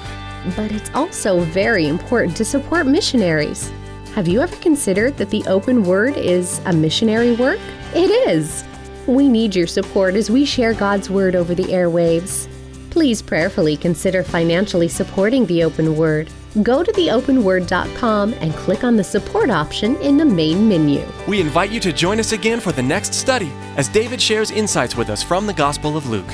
But 0.54 0.72
it's 0.72 0.90
also 0.94 1.40
very 1.40 1.86
important 1.86 2.36
to 2.36 2.44
support 2.44 2.86
missionaries. 2.86 3.72
Have 4.14 4.28
you 4.28 4.42
ever 4.42 4.56
considered 4.56 5.16
that 5.16 5.30
the 5.30 5.42
open 5.46 5.84
word 5.84 6.18
is 6.18 6.60
a 6.66 6.72
missionary 6.74 7.34
work? 7.34 7.60
It 7.94 8.10
is. 8.28 8.62
We 9.08 9.26
need 9.26 9.56
your 9.56 9.66
support 9.66 10.16
as 10.16 10.30
we 10.30 10.44
share 10.44 10.74
God's 10.74 11.08
word 11.08 11.34
over 11.34 11.54
the 11.54 11.64
airwaves. 11.64 12.46
Please 12.90 13.22
prayerfully 13.22 13.74
consider 13.78 14.22
financially 14.22 14.86
supporting 14.86 15.46
the 15.46 15.64
Open 15.64 15.96
Word. 15.96 16.28
Go 16.62 16.84
to 16.84 16.92
theopenword.com 16.92 18.34
and 18.34 18.52
click 18.52 18.84
on 18.84 18.96
the 18.96 19.04
support 19.04 19.48
option 19.48 19.96
in 20.02 20.18
the 20.18 20.26
main 20.26 20.68
menu. 20.68 21.06
We 21.26 21.40
invite 21.40 21.70
you 21.70 21.80
to 21.80 21.92
join 21.92 22.20
us 22.20 22.32
again 22.32 22.60
for 22.60 22.72
the 22.72 22.82
next 22.82 23.14
study 23.14 23.50
as 23.78 23.88
David 23.88 24.20
shares 24.20 24.50
insights 24.50 24.94
with 24.94 25.08
us 25.08 25.22
from 25.22 25.46
the 25.46 25.54
Gospel 25.54 25.96
of 25.96 26.10
Luke. 26.10 26.28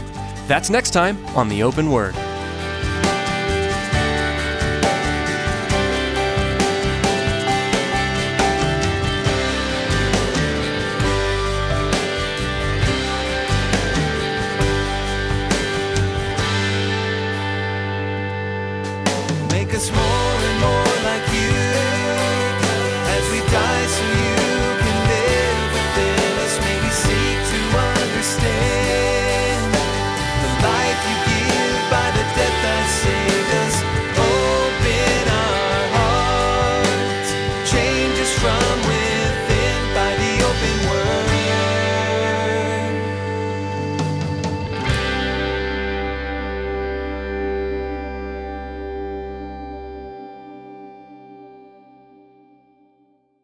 That's 0.48 0.68
next 0.68 0.90
time 0.90 1.24
on 1.36 1.48
The 1.48 1.62
Open 1.62 1.92
Word. 1.92 2.16